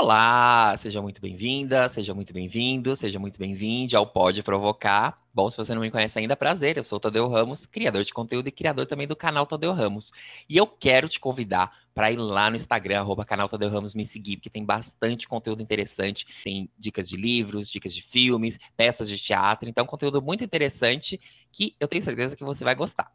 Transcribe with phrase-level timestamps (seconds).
[0.00, 5.20] Olá, seja muito bem-vinda, seja muito bem-vindo, seja muito bem-vinde ao Pode Provocar.
[5.34, 8.12] Bom, se você não me conhece ainda, prazer, eu sou o Tadeu Ramos, criador de
[8.12, 10.12] conteúdo e criador também do canal Tadeu Ramos.
[10.48, 14.06] E eu quero te convidar para ir lá no Instagram, arroba canal Tadeu Ramos, me
[14.06, 16.24] seguir, porque tem bastante conteúdo interessante.
[16.44, 21.20] Tem dicas de livros, dicas de filmes, peças de teatro, então conteúdo muito interessante
[21.50, 23.10] que eu tenho certeza que você vai gostar.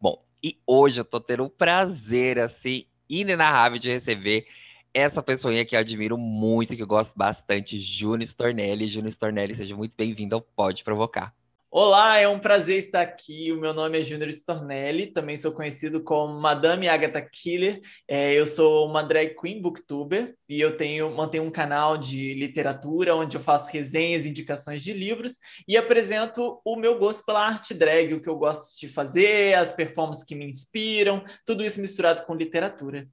[0.00, 4.46] Bom, e hoje eu tô tendo o prazer, assim, inenarrável de receber
[4.94, 8.86] essa pessoinha que eu admiro muito, que eu gosto bastante, Júnior Stornelli.
[8.86, 11.34] Júnior Stornelli, seja muito bem-vindo ao Pode Provocar.
[11.68, 13.50] Olá, é um prazer estar aqui.
[13.50, 17.80] O meu nome é Júnior Stornelli, também sou conhecido como Madame Agatha Killer.
[18.06, 23.16] É, eu sou uma drag queen booktuber e eu tenho, mantenho um canal de literatura
[23.16, 28.14] onde eu faço resenhas, indicações de livros e apresento o meu gosto pela arte drag,
[28.14, 32.36] o que eu gosto de fazer, as performances que me inspiram, tudo isso misturado com
[32.36, 33.08] literatura.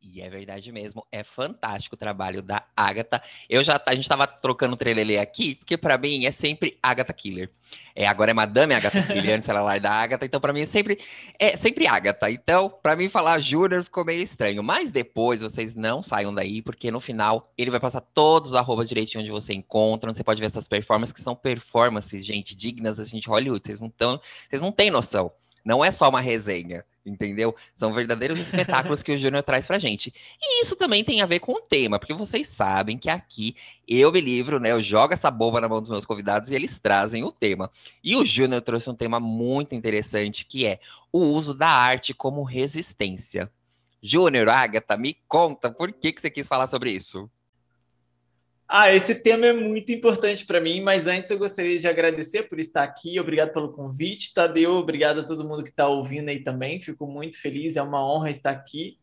[0.00, 3.20] E é verdade mesmo, é fantástico o trabalho da Agatha.
[3.50, 7.50] Eu já a gente estava trocando trelelê aqui, porque para mim é sempre Agatha Killer.
[7.94, 10.66] É, agora é Madame Agatha Killer, antes ela lá da Agatha, então para mim é
[10.66, 10.98] sempre
[11.38, 12.30] é sempre Agatha.
[12.30, 16.92] Então, para mim falar Júnior ficou meio estranho, mas depois vocês não saiam daí, porque
[16.92, 20.46] no final ele vai passar todos os arrobas direitinho onde você encontra, você pode ver
[20.46, 23.66] essas performances que são performances, gente, dignas assim de Hollywood.
[23.66, 25.32] Vocês não vocês não têm noção.
[25.64, 27.54] Não é só uma resenha, entendeu?
[27.74, 30.12] São verdadeiros espetáculos que o Júnior traz pra gente.
[30.40, 33.56] E isso também tem a ver com o tema, porque vocês sabem que aqui
[33.86, 34.72] eu me livro, né?
[34.72, 37.70] Eu jogo essa bomba na mão dos meus convidados e eles trazem o tema.
[38.02, 40.80] E o Júnior trouxe um tema muito interessante, que é
[41.12, 43.50] o uso da arte como resistência.
[44.02, 47.28] Júnior, Agatha, me conta, por que, que você quis falar sobre isso?
[48.70, 52.60] Ah, esse tema é muito importante para mim, mas antes eu gostaria de agradecer por
[52.60, 53.18] estar aqui.
[53.18, 54.72] Obrigado pelo convite, Tadeu.
[54.72, 56.78] Obrigado a todo mundo que está ouvindo aí também.
[56.78, 58.98] Fico muito feliz, é uma honra estar aqui.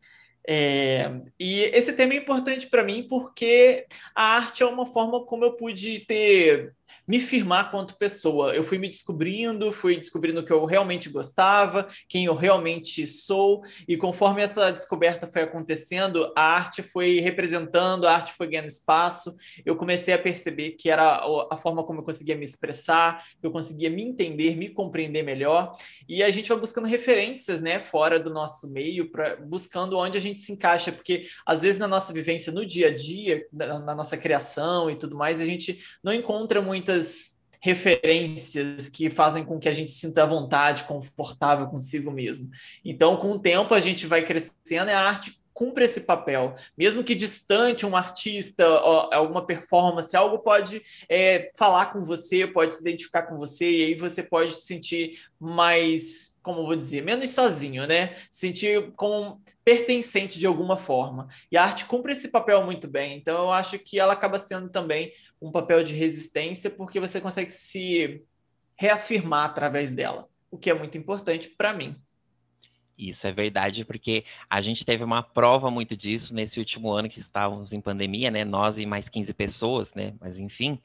[0.48, 1.20] É...
[1.40, 5.54] E esse tema é importante para mim porque a arte é uma forma como eu
[5.54, 6.76] pude ter
[7.08, 8.56] me firmar quanto pessoa.
[8.56, 13.64] Eu fui me descobrindo, fui descobrindo o que eu realmente gostava, quem eu realmente sou,
[13.88, 19.36] e conforme essa descoberta foi acontecendo, a arte foi representando, a arte foi ganhando espaço.
[19.66, 23.90] Eu comecei a perceber que era a forma como eu conseguia me expressar, eu conseguia
[23.90, 25.78] me entender, me compreender melhor.
[26.08, 30.22] E a gente vai buscando referências, né, fora do nosso meio, pra, buscando onde a
[30.22, 33.96] gente se encaixa, porque às vezes na nossa vivência no dia a dia, na, na
[33.96, 39.60] nossa criação e tudo mais, a gente não encontra muitas muitas referências que fazem com
[39.60, 42.50] que a gente se sinta à vontade, confortável consigo mesmo.
[42.84, 46.56] Então, com o tempo, a gente vai crescendo e a arte cumpre esse papel.
[46.78, 52.82] Mesmo que distante, um artista, alguma performance, algo pode é, falar com você, pode se
[52.82, 57.88] identificar com você, e aí você pode se sentir mais, como vou dizer, menos sozinho,
[57.88, 58.16] né?
[58.30, 61.30] Sentir como pertencente de alguma forma.
[61.52, 63.18] E a arte cumpre esse papel muito bem.
[63.18, 65.12] Então, eu acho que ela acaba sendo também
[65.46, 68.24] um papel de resistência, porque você consegue se
[68.76, 71.96] reafirmar através dela, o que é muito importante para mim.
[72.98, 77.20] Isso é verdade, porque a gente teve uma prova muito disso nesse último ano que
[77.20, 78.44] estávamos em pandemia, né?
[78.44, 80.14] Nós e mais 15 pessoas, né?
[80.20, 80.80] Mas enfim.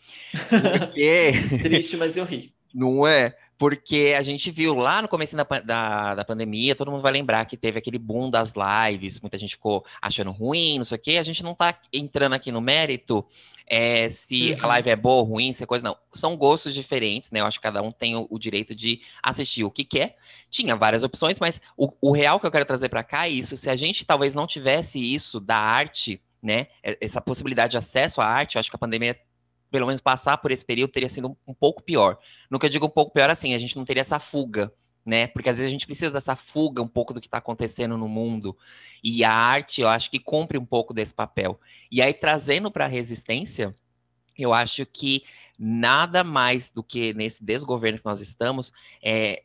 [0.49, 1.33] Porque...
[1.63, 2.53] Triste, mas eu ri.
[2.75, 3.35] Não é?
[3.57, 7.45] Porque a gente viu lá no começo da, da, da, pandemia, todo mundo vai lembrar
[7.45, 11.19] que teve aquele boom das lives, muita gente ficou achando ruim, não sei o quê.
[11.19, 13.25] A gente não tá entrando aqui no mérito
[13.73, 14.65] é, se uhum.
[14.65, 15.85] a live é boa ou ruim, se é coisa.
[15.85, 15.97] Não.
[16.13, 17.39] São gostos diferentes, né?
[17.39, 20.17] Eu acho que cada um tem o, o direito de assistir o que quer.
[20.51, 23.57] Tinha várias opções, mas o, o real que eu quero trazer para cá é isso.
[23.57, 26.67] Se a gente talvez não tivesse isso da arte, né?
[26.83, 29.17] Essa possibilidade de acesso à arte, eu acho que a pandemia
[29.71, 32.19] pelo menos passar por esse período teria sido um, um pouco pior.
[32.51, 34.73] No que eu digo um pouco pior, assim, a gente não teria essa fuga
[35.11, 35.27] né?
[35.27, 38.09] Porque às vezes a gente precisa dessa fuga um pouco do que está acontecendo no
[38.09, 38.57] mundo.
[39.03, 41.59] E a arte, eu acho que cumpre um pouco desse papel.
[41.91, 43.75] E aí, trazendo para a resistência,
[44.39, 45.25] eu acho que
[45.59, 48.73] nada mais do que nesse desgoverno que nós estamos
[49.03, 49.43] é,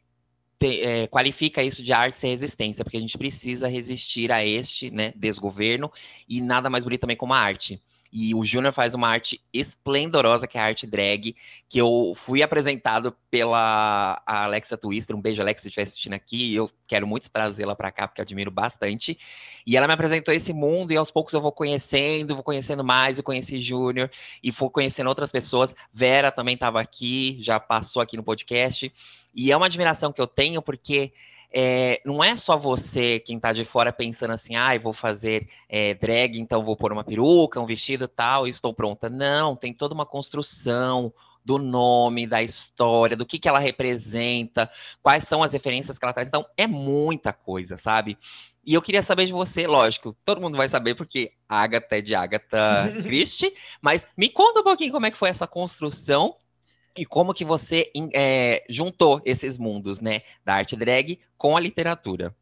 [0.59, 4.91] te, é, qualifica isso de arte sem resistência, porque a gente precisa resistir a este
[4.91, 5.91] né, desgoverno
[6.29, 7.81] e nada mais bonito também como a arte.
[8.17, 11.35] E o Júnior faz uma arte esplendorosa, que é a arte drag,
[11.67, 15.13] que eu fui apresentado pela Alexa Twister.
[15.13, 16.55] Um beijo, Alexa, se estiver assistindo aqui.
[16.55, 19.19] Eu quero muito trazê-la para cá, porque admiro bastante.
[19.67, 23.17] E ela me apresentou esse mundo, e aos poucos eu vou conhecendo, vou conhecendo mais.
[23.17, 24.09] Eu conheci Júnior
[24.41, 25.75] e fui conhecendo outras pessoas.
[25.91, 28.93] Vera também estava aqui, já passou aqui no podcast.
[29.35, 31.11] E é uma admiração que eu tenho, porque
[31.51, 35.93] é, não é só você, quem tá de fora, pensando assim, ah, vou fazer é,
[35.93, 39.09] drag, então vou pôr uma peruca, um vestido tal, e estou pronta.
[39.09, 41.13] Não, tem toda uma construção
[41.45, 44.69] do nome, da história, do que, que ela representa,
[45.01, 46.27] quais são as referências que ela traz.
[46.27, 48.17] Então, é muita coisa, sabe?
[48.65, 52.15] E eu queria saber de você, lógico, todo mundo vai saber porque Agatha é de
[52.15, 56.35] Agatha Christie, mas me conta um pouquinho como é que foi essa construção
[56.97, 62.33] e como que você é, juntou esses mundos, né, da arte drag com a literatura.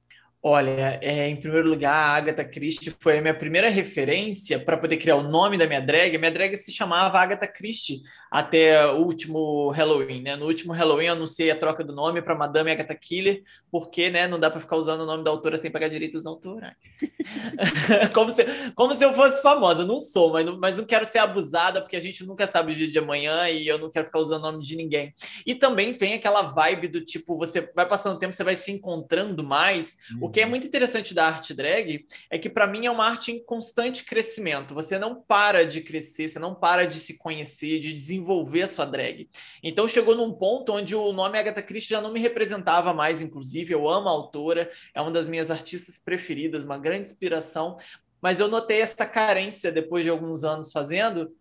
[0.45, 4.97] Olha, é, em primeiro lugar, a Agatha Christie foi a minha primeira referência para poder
[4.97, 6.17] criar o nome da minha drag.
[6.17, 8.01] Minha drag se chamava Agatha Christie
[8.33, 10.35] até o último Halloween, né?
[10.35, 14.27] No último Halloween eu anunciei a troca do nome para Madame Agatha Killer, porque, né,
[14.27, 16.75] não dá para ficar usando o nome da autora sem pagar direitos autorais.
[18.12, 18.44] como, se,
[18.75, 19.85] como se eu fosse famosa.
[19.85, 22.75] Não sou, mas não, mas não quero ser abusada, porque a gente nunca sabe o
[22.75, 25.13] dia de amanhã e eu não quero ficar usando o nome de ninguém.
[25.45, 28.71] E também vem aquela vibe do tipo, você vai passando o tempo, você vai se
[28.71, 32.91] encontrando mais, uhum que é muito interessante da arte drag é que, para mim, é
[32.91, 34.74] uma arte em constante crescimento.
[34.74, 38.22] Você não para de crescer, você não para de se conhecer, de desenvolver
[38.63, 39.29] a sua drag.
[39.61, 43.73] Então, chegou num ponto onde o nome Agatha Christie já não me representava mais, inclusive.
[43.73, 47.77] Eu amo a autora, é uma das minhas artistas preferidas, uma grande inspiração.
[48.21, 51.31] Mas eu notei essa carência depois de alguns anos fazendo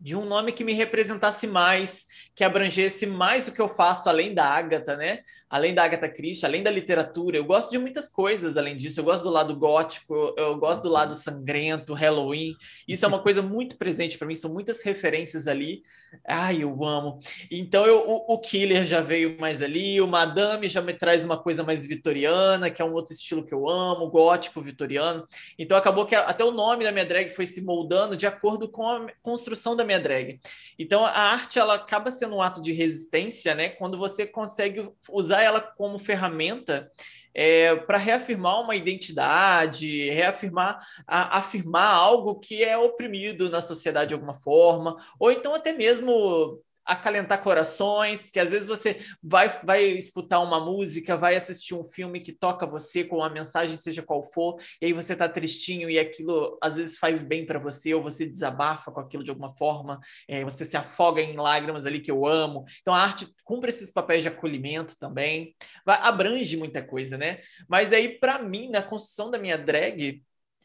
[0.00, 4.34] de um nome que me representasse mais, que abrangesse mais o que eu faço além
[4.34, 5.20] da Agatha, né?
[5.48, 7.36] Além da Agatha Christie, além da literatura.
[7.36, 9.00] Eu gosto de muitas coisas além disso.
[9.00, 12.56] Eu gosto do lado gótico, eu gosto do lado sangrento, Halloween.
[12.86, 15.82] Isso é uma coisa muito presente para mim, são muitas referências ali.
[16.26, 17.20] Ai, eu amo.
[17.50, 21.36] Então eu, o, o Killer já veio mais ali, o Madame já me traz uma
[21.36, 25.26] coisa mais vitoriana, que é um outro estilo que eu amo, gótico vitoriano.
[25.58, 28.88] Então acabou que até o nome da minha drag foi se moldando de acordo com
[28.88, 30.40] a construção da minha drag.
[30.78, 33.70] Então a arte ela acaba sendo um ato de resistência, né?
[33.70, 36.90] Quando você consegue usar ela como ferramenta
[37.38, 44.14] é, para reafirmar uma identidade, reafirmar, a, afirmar algo que é oprimido na sociedade de
[44.14, 50.40] alguma forma, ou então até mesmo acalentar corações, porque às vezes você vai, vai escutar
[50.40, 54.60] uma música, vai assistir um filme que toca você com uma mensagem, seja qual for,
[54.80, 58.24] e aí você tá tristinho e aquilo às vezes faz bem para você, ou você
[58.24, 62.26] desabafa com aquilo de alguma forma, é, você se afoga em lágrimas ali que eu
[62.26, 62.64] amo.
[62.80, 65.54] Então a arte cumpre esses papéis de acolhimento também,
[65.84, 67.40] vai, abrange muita coisa, né?
[67.68, 70.22] Mas aí, para mim, na construção da minha drag,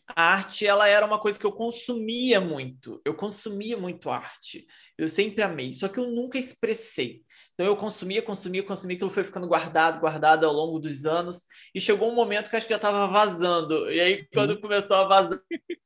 [0.08, 3.02] a arte ela era uma coisa que eu consumia muito.
[3.06, 4.66] Eu consumia muito arte.
[4.98, 7.24] Eu sempre amei, só que eu nunca expressei.
[7.54, 11.46] Então eu consumia, consumia, consumia, aquilo foi ficando guardado, guardado ao longo dos anos,
[11.76, 13.92] e chegou um momento que acho que já estava vazando.
[13.92, 14.62] E aí, quando uhum.
[14.62, 15.42] começou a vazar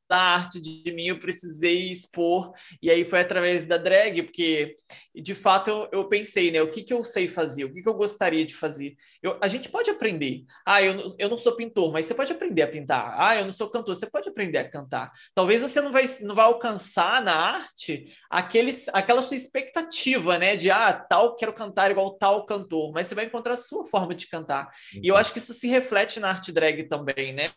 [0.08, 4.78] da arte de mim, eu precisei expor, e aí foi através da drag, porque
[5.16, 6.62] de fato eu, eu pensei, né?
[6.62, 8.96] O que, que eu sei fazer, o que, que eu gostaria de fazer.
[9.22, 10.44] Eu, a gente pode aprender.
[10.66, 13.16] Ah, eu, eu não sou pintor, mas você pode aprender a pintar.
[13.18, 15.12] Ah, eu não sou cantor, você pode aprender a cantar.
[15.34, 20.56] Talvez você não vai, não vai alcançar na arte aqueles, aquela sua expectativa, né?
[20.56, 24.16] De ah, tal, quero cantar igual tal cantor, mas você vai encontrar a sua forma
[24.16, 24.70] de cantar.
[24.94, 27.52] E eu acho que isso se reflete na arte drag também, né?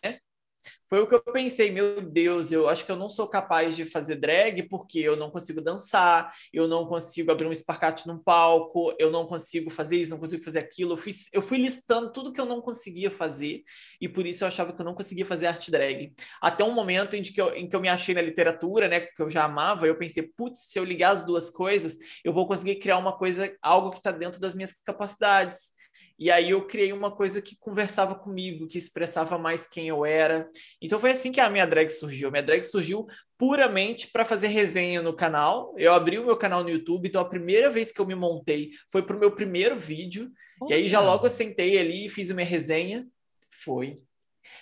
[0.89, 3.85] Foi o que eu pensei, meu Deus, eu acho que eu não sou capaz de
[3.85, 8.95] fazer drag porque eu não consigo dançar, eu não consigo abrir um esparcate num palco,
[8.97, 10.93] eu não consigo fazer isso, não consigo fazer aquilo.
[10.93, 13.63] Eu fui, eu fui listando tudo que eu não conseguia fazer
[14.01, 16.11] e por isso eu achava que eu não conseguia fazer arte drag.
[16.41, 19.21] Até um momento em que eu, em que eu me achei na literatura, né, que
[19.21, 22.77] eu já amava, eu pensei, putz, se eu ligar as duas coisas, eu vou conseguir
[22.77, 25.77] criar uma coisa, algo que está dentro das minhas capacidades.
[26.19, 30.49] E aí eu criei uma coisa que conversava comigo, que expressava mais quem eu era.
[30.81, 32.27] Então foi assim que a minha drag surgiu.
[32.27, 33.07] A minha drag surgiu
[33.37, 35.73] puramente para fazer resenha no canal.
[35.77, 38.71] Eu abri o meu canal no YouTube, então a primeira vez que eu me montei
[38.91, 40.29] foi pro meu primeiro vídeo.
[40.67, 43.07] E aí já logo eu sentei ali e fiz a minha resenha.
[43.49, 43.95] Foi.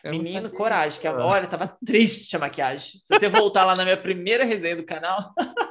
[0.03, 1.01] Eu Menino, coragem.
[1.01, 3.01] Que, olha, tava triste a maquiagem.
[3.03, 5.33] Se você voltar lá na minha primeira resenha do canal,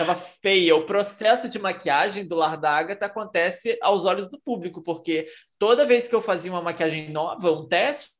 [0.00, 0.74] Tava feia.
[0.74, 5.28] O processo de maquiagem do Lar da Agatha acontece aos olhos do público, porque
[5.58, 8.14] toda vez que eu fazia uma maquiagem nova, um teste,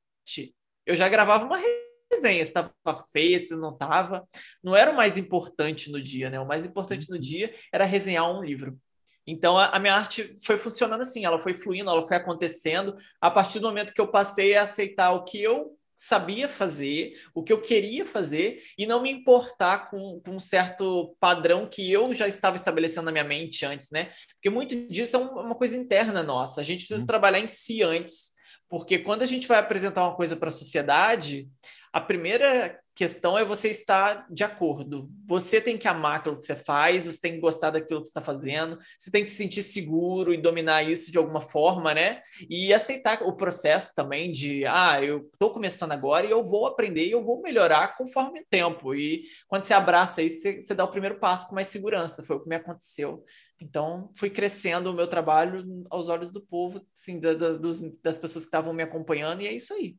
[0.84, 2.70] eu já gravava uma resenha, se estava
[3.10, 4.28] feia, se não estava.
[4.62, 6.38] Não era o mais importante no dia, né?
[6.38, 8.78] O mais importante no dia era resenhar um livro.
[9.26, 13.30] Então a, a, minha arte foi funcionando assim, ela foi fluindo, ela foi acontecendo a
[13.30, 17.52] partir do momento que eu passei a aceitar o que eu sabia fazer, o que
[17.52, 22.26] eu queria fazer e não me importar com, com, um certo padrão que eu já
[22.26, 24.10] estava estabelecendo na minha mente antes, né?
[24.32, 26.62] Porque muito disso é uma coisa interna nossa.
[26.62, 27.06] A gente precisa hum.
[27.06, 28.30] trabalhar em si antes,
[28.66, 31.46] porque quando a gente vai apresentar uma coisa para a sociedade,
[31.92, 35.10] a primeira questão é você estar de acordo.
[35.26, 38.10] Você tem que amar aquilo que você faz, você tem que gostar daquilo que você
[38.10, 42.20] está fazendo, você tem que se sentir seguro e dominar isso de alguma forma, né?
[42.46, 47.06] E aceitar o processo também de, ah, eu estou começando agora e eu vou aprender
[47.06, 48.94] e eu vou melhorar conforme o tempo.
[48.94, 52.22] E quando você abraça isso, você, você dá o primeiro passo com mais segurança.
[52.22, 53.24] Foi o que me aconteceu.
[53.58, 58.18] Então, fui crescendo o meu trabalho aos olhos do povo, assim, da, da, dos, das
[58.18, 59.96] pessoas que estavam me acompanhando, e é isso aí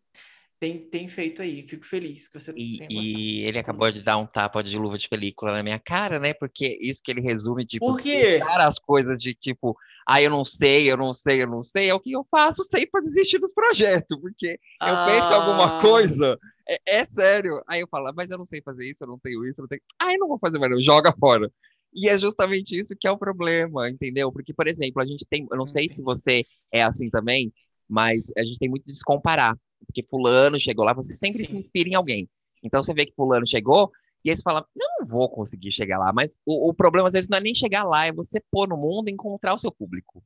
[0.61, 1.63] tem, tem feito aí.
[1.63, 5.09] Fico feliz que você e, e ele acabou de dar um tapa de luva de
[5.09, 6.35] película na minha cara, né?
[6.35, 8.39] Porque isso que ele resume, tipo, Por quê?
[8.43, 9.75] as coisas de tipo,
[10.07, 12.63] ah, eu não sei, eu não sei, eu não sei, é o que eu faço
[12.63, 14.57] sempre para desistir dos projetos, porque eu
[14.95, 15.05] ah.
[15.07, 15.81] penso em alguma ah.
[15.81, 16.37] coisa,
[16.69, 17.63] é, é, sério.
[17.67, 19.67] Aí eu falo, mas eu não sei fazer isso, eu não tenho isso, eu não
[19.67, 19.81] tenho.
[19.99, 21.51] Ah, eu não vou fazer mais, não, joga fora.
[21.91, 24.31] E é justamente isso que é o problema, entendeu?
[24.31, 27.51] Porque, por exemplo, a gente tem, eu não sei se você é assim também,
[27.89, 31.53] mas a gente tem muito de se comparar porque fulano chegou lá, você sempre Sim.
[31.53, 32.29] se inspira em alguém.
[32.63, 33.91] Então você vê que fulano chegou,
[34.23, 36.13] e aí você fala, não vou conseguir chegar lá.
[36.13, 38.77] Mas o, o problema às vezes não é nem chegar lá, é você pôr no
[38.77, 40.23] mundo e encontrar o seu público.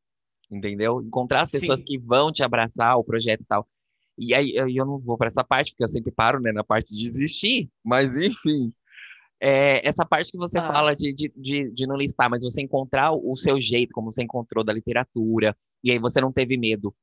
[0.52, 1.02] Entendeu?
[1.02, 1.60] Encontrar as Sim.
[1.60, 3.68] pessoas que vão te abraçar, o projeto e tal.
[4.18, 6.64] E aí eu, eu não vou para essa parte, porque eu sempre paro né, na
[6.64, 8.72] parte de desistir, mas enfim.
[9.42, 10.68] É, essa parte que você ah.
[10.68, 14.24] fala de, de, de, de, não listar, mas você encontrar o seu jeito, como você
[14.24, 16.96] encontrou da literatura, e aí você não teve medo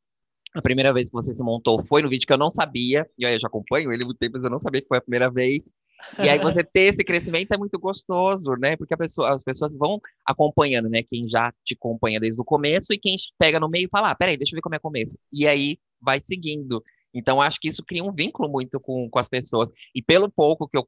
[0.55, 3.25] a primeira vez que você se montou foi no vídeo que eu não sabia, e
[3.25, 5.31] aí eu já acompanho ele muito tempo, mas eu não sabia que foi a primeira
[5.31, 5.75] vez.
[6.19, 8.77] E aí você ter esse crescimento é muito gostoso, né?
[8.77, 11.03] Porque pessoa, as pessoas vão acompanhando, né?
[11.03, 14.15] Quem já te acompanha desde o começo e quem pega no meio e fala, ah,
[14.15, 15.17] peraí, deixa eu ver como é o começo.
[15.33, 16.83] E aí vai seguindo.
[17.15, 19.71] Então, acho que isso cria um vínculo muito com, com as pessoas.
[19.95, 20.87] E pelo pouco que eu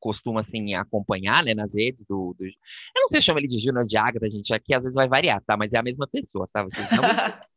[0.00, 2.34] costumo, assim, acompanhar, né, nas redes do...
[2.38, 2.44] do...
[2.44, 5.06] Eu não sei se chama ele de Júnior de Agatha, gente, aqui às vezes vai
[5.06, 5.56] variar, tá?
[5.56, 6.62] Mas é a mesma pessoa, tá?
[6.62, 7.02] Vocês não...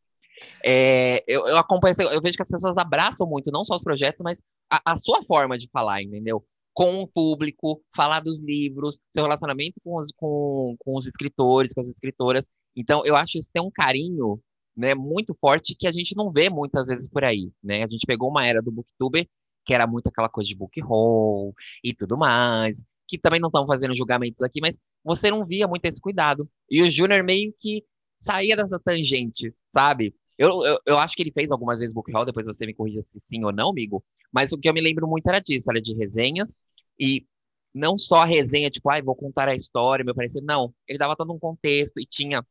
[0.63, 4.21] É, eu, eu, acompanho, eu vejo que as pessoas abraçam muito, não só os projetos,
[4.23, 6.43] mas a, a, sua forma de falar, entendeu?
[6.73, 11.81] Com o público, falar dos livros, seu relacionamento com os, com, com os escritores, com
[11.81, 12.47] as escritoras.
[12.75, 14.39] Então, eu acho isso tem um carinho
[14.75, 17.83] né, muito forte que a gente não vê muitas vezes por aí, né?
[17.83, 19.27] A gente pegou uma era do booktuber
[19.65, 21.53] que era muito aquela coisa de book haul
[21.83, 25.85] e tudo mais, que também não estão fazendo julgamentos aqui, mas você não via muito
[25.85, 26.49] esse cuidado.
[26.69, 27.83] E o Júnior meio que
[28.15, 30.15] saía dessa tangente, sabe?
[30.39, 33.01] Eu, eu, eu, acho que ele fez algumas vezes book haul, depois você me corrija
[33.01, 34.01] se sim ou não, amigo.
[34.31, 36.57] Mas o que eu me lembro muito era disso, era de resenhas.
[36.97, 37.25] E
[37.73, 40.41] não só a resenha, tipo, ai, ah, vou contar a história, meu parecer.
[40.41, 42.41] Não, ele dava todo um contexto e tinha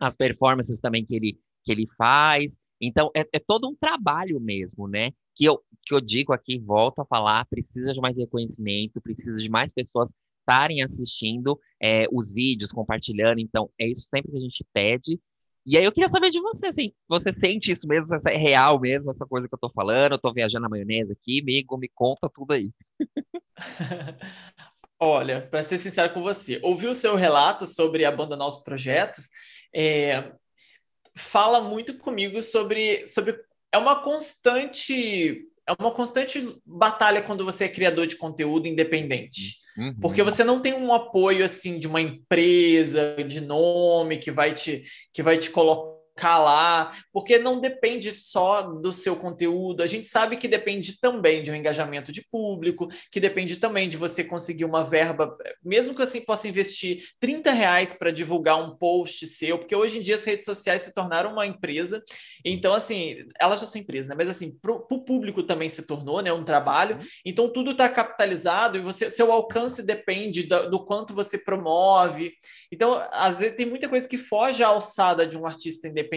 [0.00, 2.58] as performances também que ele, que ele faz.
[2.80, 5.12] Então, é, é todo um trabalho mesmo, né?
[5.36, 9.48] Que eu, que eu digo aqui, volto a falar, precisa de mais reconhecimento, precisa de
[9.48, 13.38] mais pessoas estarem assistindo é, os vídeos, compartilhando.
[13.38, 15.20] Então, é isso sempre que a gente pede.
[15.66, 18.80] E aí eu queria saber de você, assim, você sente isso mesmo, essa é real
[18.80, 21.88] mesmo, essa coisa que eu tô falando, eu tô viajando na maionese aqui, amigo, me
[21.88, 22.72] conta tudo aí.
[24.98, 29.30] Olha, para ser sincero com você, ouvi o seu relato sobre abandonar os projetos,
[29.74, 30.32] é,
[31.16, 33.38] fala muito comigo sobre, sobre
[33.72, 39.60] é uma constante é uma constante batalha quando você é criador de conteúdo independente.
[39.78, 39.94] Uhum.
[40.00, 44.84] Porque você não tem um apoio assim de uma empresa de nome que vai te
[45.12, 49.82] que vai te colocar calar, porque não depende só do seu conteúdo.
[49.82, 53.96] A gente sabe que depende também de um engajamento de público, que depende também de
[53.96, 55.34] você conseguir uma verba,
[55.64, 60.02] mesmo que você possa investir 30 reais para divulgar um post seu, porque hoje em
[60.02, 62.02] dia as redes sociais se tornaram uma empresa.
[62.44, 64.14] Então, assim, elas já são empresas, né?
[64.14, 66.96] Mas assim, para o público também se tornou né, um trabalho.
[66.96, 67.06] Uhum.
[67.24, 72.34] Então, tudo está capitalizado e você, seu alcance depende do, do quanto você promove.
[72.70, 76.09] Então, às vezes tem muita coisa que foge à alçada de um artista independente.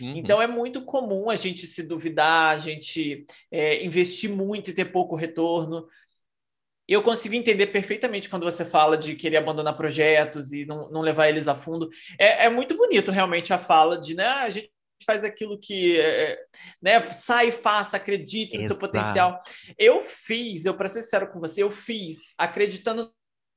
[0.00, 0.16] Uhum.
[0.16, 4.86] Então, é muito comum a gente se duvidar, a gente é, investir muito e ter
[4.86, 5.86] pouco retorno.
[6.88, 11.28] Eu consigo entender perfeitamente quando você fala de querer abandonar projetos e não, não levar
[11.28, 11.88] eles a fundo.
[12.18, 14.72] É, é, muito bonito realmente a fala de, né, ah, a gente
[15.06, 16.44] faz aquilo que, é, é
[16.82, 19.40] né, sai faça, acredite no seu potencial.
[19.78, 23.12] Eu fiz, eu para ser sincero com você, eu fiz acreditando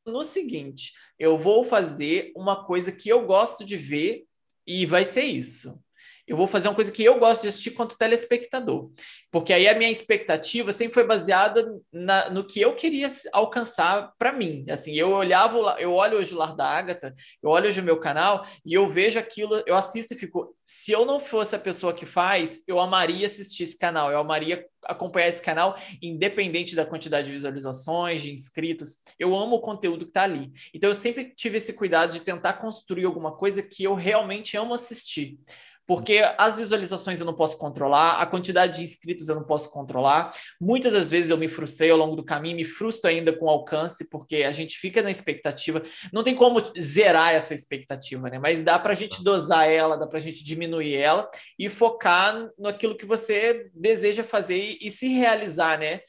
[0.06, 4.26] no seguinte: eu vou fazer uma coisa que eu gosto de ver
[4.68, 5.82] e vai ser isso.
[6.26, 8.90] Eu vou fazer uma coisa que eu gosto de assistir quanto telespectador.
[9.30, 14.32] Porque aí a minha expectativa sempre foi baseada na, no que eu queria alcançar para
[14.32, 14.66] mim.
[14.70, 18.00] Assim, eu olhava, eu olho hoje o Lar da Ágata, eu olho hoje o meu
[18.00, 20.56] canal e eu vejo aquilo, eu assisto e fico.
[20.66, 24.66] Se eu não fosse a pessoa que faz, eu amaria assistir esse canal, eu amaria
[24.86, 28.98] acompanhar esse canal, independente da quantidade de visualizações, de inscritos.
[29.20, 30.52] Eu amo o conteúdo que está ali.
[30.74, 34.74] Então eu sempre tive esse cuidado de tentar construir alguma coisa que eu realmente amo
[34.74, 35.38] assistir.
[35.86, 40.34] Porque as visualizações eu não posso controlar, a quantidade de inscritos eu não posso controlar.
[40.60, 43.50] Muitas das vezes eu me frustrei ao longo do caminho, me frustro ainda com o
[43.50, 45.84] alcance, porque a gente fica na expectativa.
[46.12, 48.40] Não tem como zerar essa expectativa, né?
[48.40, 52.50] Mas dá para a gente dosar ela, dá para a gente diminuir ela e focar
[52.58, 56.00] naquilo que você deseja fazer e, e se realizar, né?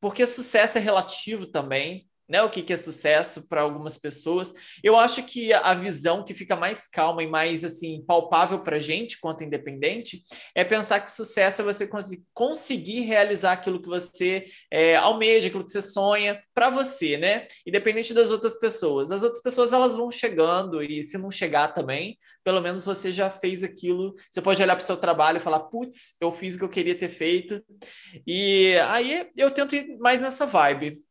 [0.00, 2.06] Porque sucesso é relativo também.
[2.28, 2.42] Né?
[2.42, 4.52] O que, que é sucesso para algumas pessoas.
[4.82, 9.20] Eu acho que a visão que fica mais calma e mais assim palpável para gente,
[9.20, 10.22] quanto independente,
[10.54, 15.64] é pensar que sucesso é você cons conseguir realizar aquilo que você é, almeja, aquilo
[15.64, 17.46] que você sonha para você, né?
[17.66, 19.12] Independente das outras pessoas.
[19.12, 23.30] As outras pessoas elas vão chegando e se não chegar também, pelo menos você já
[23.30, 24.14] fez aquilo.
[24.30, 26.68] Você pode olhar para o seu trabalho e falar, putz, eu fiz o que eu
[26.68, 27.62] queria ter feito.
[28.26, 31.02] E aí eu tento ir mais nessa vibe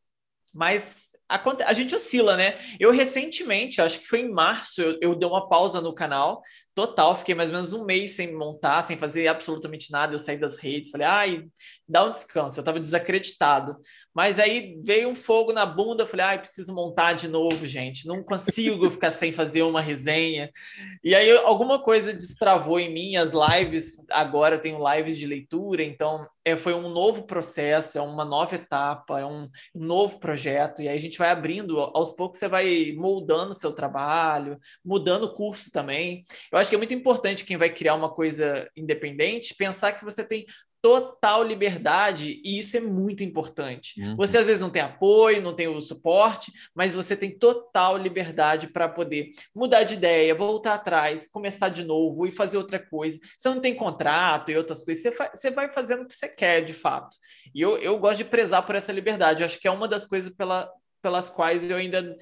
[0.54, 2.60] mas a, a, gente oscila, né?
[2.80, 6.42] Eu recentemente, acho que foi em março, eu, eu dei uma pausa no canal
[6.76, 10.14] total, fiquei mais ou menos um mês sem montar, sem fazer absolutamente nada.
[10.14, 11.46] Eu saí das redes, falei, ai,
[11.88, 12.60] dá um descanso.
[12.60, 13.78] Eu tava desacreditado.
[14.14, 18.08] Mas aí veio um fogo na bunda, falei, ai, preciso montar de novo, gente.
[18.08, 20.52] Não consigo ficar sem fazer uma resenha.
[21.04, 25.84] E aí alguma coisa destravou em mim, as lives, agora eu tenho lives de leitura,
[25.84, 30.88] então é, foi um novo processo, é uma nova etapa, é um novo projeto, e
[30.88, 35.34] aí a gente vai abrindo, aos poucos você vai moldando o seu trabalho, mudando o
[35.34, 36.26] curso também.
[36.52, 40.22] Eu acho que é muito importante quem vai criar uma coisa independente pensar que você
[40.22, 40.46] tem
[40.84, 44.02] total liberdade e isso é muito importante.
[44.02, 44.18] Uhum.
[44.18, 48.68] Você às vezes não tem apoio, não tem o suporte, mas você tem total liberdade
[48.68, 53.18] para poder mudar de ideia, voltar atrás, começar de novo e fazer outra coisa.
[53.38, 56.66] Você não tem contrato e outras coisas, você, você vai fazendo o que você quer
[56.66, 57.16] de fato.
[57.56, 59.42] E eu, eu gosto de prezar por essa liberdade.
[59.42, 60.70] Eu acho que é uma das coisas pela,
[61.04, 62.18] pelas quais eu ainda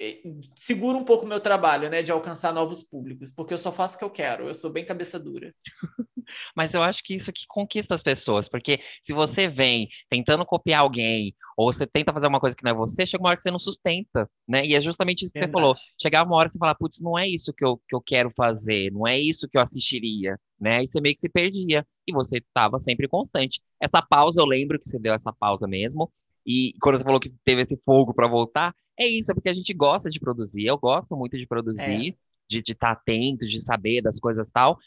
[0.00, 0.22] eh,
[0.56, 3.96] seguro um pouco o meu trabalho, né, de alcançar novos públicos, porque eu só faço
[3.96, 5.54] o que eu quero, eu sou bem cabeça dura.
[6.56, 10.80] Mas eu acho que isso que conquista as pessoas, porque se você vem tentando copiar
[10.80, 13.42] alguém, ou você tenta fazer uma coisa que não é você, chega uma hora que
[13.42, 14.64] você não sustenta, né?
[14.66, 15.52] E é justamente isso que Verdade.
[15.52, 15.74] você falou.
[16.00, 18.30] Chegar uma hora que você fala, putz, não é isso que eu, que eu quero
[18.36, 20.82] fazer, não é isso que eu assistiria, né?
[20.82, 21.86] E você meio que se perdia.
[22.06, 23.60] E você estava sempre constante.
[23.80, 26.12] Essa pausa, eu lembro que você deu essa pausa mesmo.
[26.46, 29.54] E quando você falou que teve esse fogo para voltar, é isso, é porque a
[29.54, 30.64] gente gosta de produzir.
[30.66, 32.16] Eu gosto muito de produzir, é.
[32.48, 34.78] de estar tá atento, de saber das coisas tal.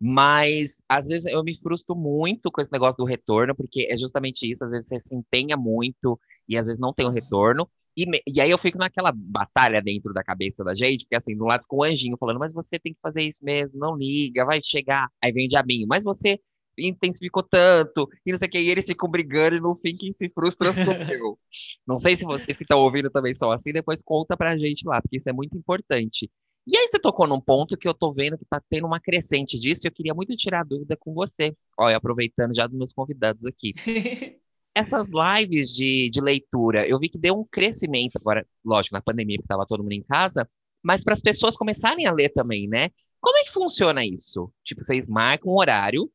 [0.00, 4.50] Mas às vezes eu me frustro muito com esse negócio do retorno, porque é justamente
[4.50, 7.68] isso, às vezes você se empenha muito e às vezes não tem o retorno.
[7.96, 11.44] E, e aí eu fico naquela batalha dentro da cabeça da gente, porque assim, do
[11.44, 14.60] lado com o anjinho falando, mas você tem que fazer isso mesmo, não liga, vai
[14.62, 15.08] chegar.
[15.22, 16.40] Aí vem o diabinho, mas você
[16.80, 20.12] intensificou tanto, e não sei o que, e eles ficam brigando e no fim quem
[20.12, 21.38] se frustra sou eu.
[21.86, 25.00] Não sei se vocês que estão ouvindo também são assim, depois conta pra gente lá,
[25.00, 26.30] porque isso é muito importante.
[26.66, 29.58] E aí você tocou num ponto que eu tô vendo que tá tendo uma crescente
[29.58, 31.54] disso, e eu queria muito tirar dúvida com você.
[31.78, 33.74] Olha, aproveitando já dos meus convidados aqui.
[34.74, 39.36] Essas lives de, de leitura, eu vi que deu um crescimento agora, lógico, na pandemia,
[39.38, 40.48] porque tava todo mundo em casa,
[40.82, 42.90] mas para as pessoas começarem a ler também, né?
[43.20, 44.52] Como é que funciona isso?
[44.64, 46.10] Tipo, vocês marcam um horário,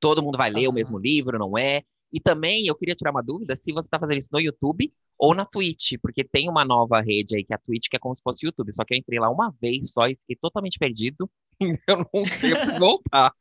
[0.00, 1.82] todo mundo vai ler o mesmo livro, não é?
[2.12, 5.34] E também eu queria tirar uma dúvida se você está fazendo isso no YouTube ou
[5.34, 8.14] na Twitch, porque tem uma nova rede aí que é a Twitch, que é como
[8.14, 8.72] se fosse o YouTube.
[8.72, 11.30] Só que eu entrei lá uma vez só e fiquei totalmente perdido.
[11.86, 13.32] eu não sei voltar.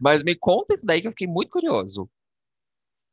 [0.00, 2.08] Mas me conta isso daí que eu fiquei muito curioso.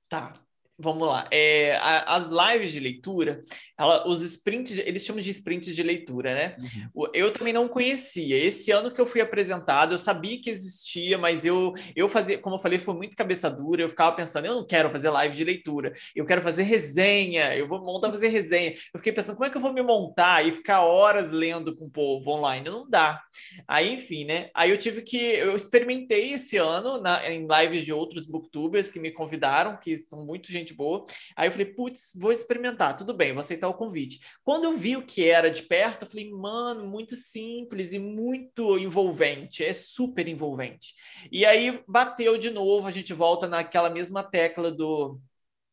[0.07, 0.33] Tá.
[0.77, 1.27] Vamos lá.
[1.31, 3.45] É, a, as lives de leitura,
[3.81, 6.55] ela, os sprints, eles chamam de sprints de leitura, né?
[6.93, 7.07] Uhum.
[7.13, 8.37] Eu também não conhecia.
[8.37, 12.55] Esse ano que eu fui apresentado, eu sabia que existia, mas eu, eu fazia, como
[12.55, 13.81] eu falei, foi muito cabeça dura.
[13.81, 17.67] Eu ficava pensando, eu não quero fazer live de leitura, eu quero fazer resenha, eu
[17.67, 18.71] vou montar fazer resenha.
[18.93, 21.85] Eu fiquei pensando, como é que eu vou me montar e ficar horas lendo com
[21.85, 22.69] o povo online?
[22.69, 23.21] Não dá.
[23.67, 24.49] Aí, enfim, né?
[24.53, 28.99] Aí eu tive que, eu experimentei esse ano na, em lives de outros booktubers que
[28.99, 31.05] me convidaram, que são muito gente boa.
[31.35, 34.19] Aí eu falei, putz, vou experimentar, tudo bem, vou aceitar o convite.
[34.43, 38.77] Quando eu vi o que era de perto, eu falei, mano, muito simples e muito
[38.77, 40.93] envolvente, é super envolvente.
[41.31, 45.19] E aí bateu de novo, a gente volta naquela mesma tecla do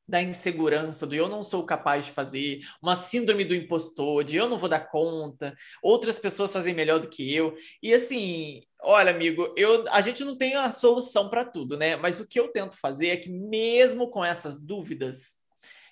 [0.08, 4.48] da insegurança, do eu não sou capaz de fazer, uma síndrome do impostor, de eu
[4.48, 7.54] não vou dar conta, outras pessoas fazem melhor do que eu.
[7.82, 11.94] E assim, olha, amigo, eu, a gente não tem a solução para tudo, né?
[11.96, 15.37] Mas o que eu tento fazer é que, mesmo com essas dúvidas,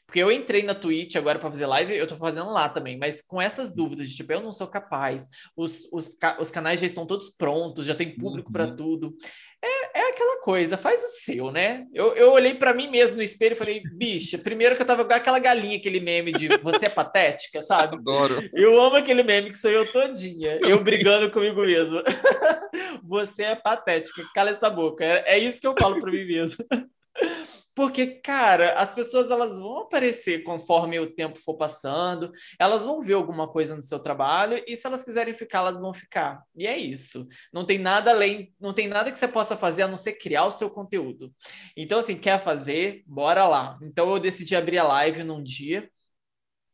[0.07, 3.21] porque eu entrei na Twitch agora para fazer live, eu tô fazendo lá também, mas
[3.21, 7.07] com essas dúvidas de tipo, eu não sou capaz, os, os, os canais já estão
[7.07, 8.53] todos prontos, já tem público uhum.
[8.53, 9.16] para tudo
[9.66, 11.87] é, é aquela coisa, faz o seu, né?
[11.92, 15.05] Eu, eu olhei para mim mesmo no espelho e falei, bicha, primeiro que eu tava
[15.05, 17.97] com aquela galinha, aquele meme de você é patética, sabe?
[17.97, 18.49] Adoro.
[18.55, 22.01] Eu amo aquele meme que sou eu todinha, eu brigando comigo mesmo.
[23.03, 25.05] você é patética, cala essa boca.
[25.05, 26.64] É, é isso que eu falo para mim mesmo.
[27.77, 33.12] Porque, cara, as pessoas elas vão aparecer conforme o tempo for passando, elas vão ver
[33.12, 36.43] alguma coisa no seu trabalho e se elas quiserem ficar, elas vão ficar.
[36.57, 37.29] E é isso.
[37.53, 40.47] Não tem nada além, não tem nada que você possa fazer a não ser criar
[40.47, 41.33] o seu conteúdo.
[41.77, 43.05] Então, assim, quer fazer?
[43.07, 43.79] Bora lá.
[43.83, 45.89] Então eu decidi abrir a live num dia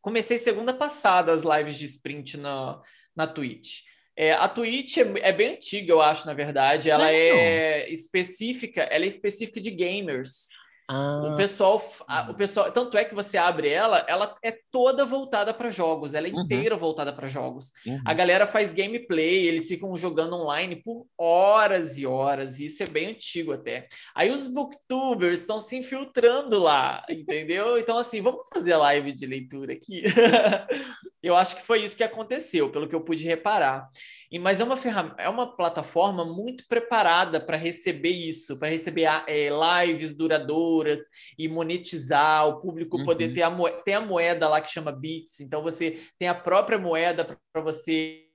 [0.03, 2.83] Comecei segunda passada as lives de sprint na,
[3.15, 3.83] na Twitch.
[4.17, 6.91] É, a Twitch é, é, bem antiga, eu acho, na verdade.
[6.91, 10.49] Ela é específica, ela é específica de gamers.
[10.93, 11.33] Ah.
[11.33, 15.55] O pessoal, a, o pessoal, tanto é que você abre ela, ela é toda voltada
[15.55, 16.43] para jogos, ela é uhum.
[16.43, 17.73] inteira voltada para jogos.
[17.87, 17.99] Uhum.
[18.05, 22.87] A galera faz gameplay, eles ficam jogando online por horas e horas, e isso é
[22.87, 23.89] bem antigo até.
[24.15, 27.79] Aí os booktubers estão se infiltrando lá, entendeu?
[27.79, 30.03] Então assim, vamos fazer a live de leitura aqui.
[31.23, 33.89] Eu acho que foi isso que aconteceu, pelo que eu pude reparar.
[34.31, 39.09] E, mas é uma ferramenta, é uma plataforma muito preparada para receber isso, para receber
[39.29, 41.01] é, lives duradouras
[41.39, 43.05] e monetizar, o público uhum.
[43.05, 46.35] poder ter a, moeda, tem a moeda lá que chama Bits, então você tem a
[46.35, 48.27] própria moeda para você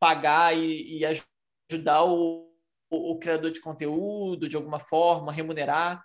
[0.00, 1.04] pagar e, e
[1.70, 2.50] ajudar o,
[2.90, 6.02] o, o criador de conteúdo de alguma forma, remunerar.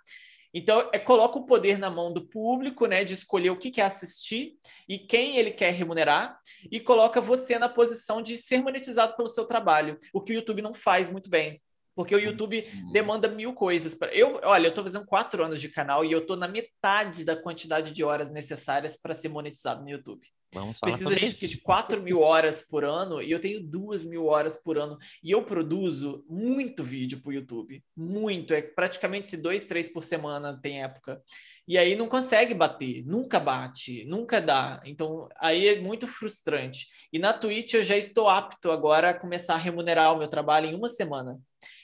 [0.52, 3.82] Então, é, coloca o poder na mão do público, né, de escolher o que quer
[3.82, 4.58] assistir
[4.88, 6.38] e quem ele quer remunerar,
[6.70, 10.62] e coloca você na posição de ser monetizado pelo seu trabalho, o que o YouTube
[10.62, 11.62] não faz muito bem.
[11.94, 12.92] Porque o YouTube uhum.
[12.92, 13.94] demanda mil coisas.
[13.94, 14.14] Pra...
[14.14, 17.36] Eu, olha, eu estou fazendo quatro anos de canal e eu estou na metade da
[17.36, 20.26] quantidade de horas necessárias para ser monetizado no YouTube.
[20.52, 24.26] Vamos falar Precisa de, de 4 mil horas por ano e eu tenho 2 mil
[24.26, 24.98] horas por ano.
[25.22, 27.82] E eu produzo muito vídeo para o YouTube.
[27.96, 28.52] Muito.
[28.52, 31.22] É praticamente se dois, três por semana tem época.
[31.68, 34.82] E aí não consegue bater, nunca bate, nunca dá.
[34.84, 36.88] Então aí é muito frustrante.
[37.12, 40.66] E na Twitch eu já estou apto agora a começar a remunerar o meu trabalho
[40.66, 41.38] em uma semana.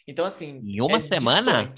[0.06, 0.60] Então, assim.
[0.64, 1.74] Em uma é semana?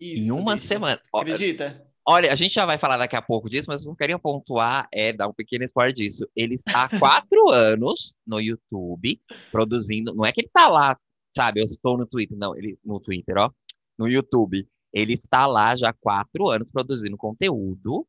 [0.00, 1.00] Isso, em uma semana.
[1.14, 1.86] Acredita?
[2.12, 5.12] Olha, a gente já vai falar daqui a pouco disso, mas eu queria pontuar, é
[5.12, 6.28] dar um pequeno spoiler disso.
[6.34, 9.20] Ele está há quatro anos no YouTube
[9.52, 10.12] produzindo.
[10.12, 10.98] Não é que ele está lá,
[11.36, 11.60] sabe?
[11.60, 13.48] Eu estou no Twitter, não, ele no Twitter, ó,
[13.96, 14.66] no YouTube.
[14.92, 18.04] Ele está lá já há quatro anos produzindo conteúdo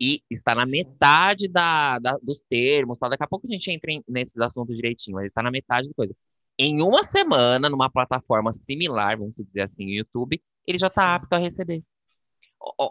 [0.00, 2.98] e está na metade da, da dos termos.
[2.98, 3.08] Tá?
[3.08, 5.20] Daqui a pouco a gente entra em, nesses assuntos direitinho.
[5.20, 6.12] Ele está na metade da coisa.
[6.58, 11.38] Em uma semana, numa plataforma similar, vamos dizer assim, YouTube, ele já está apto a
[11.38, 11.84] receber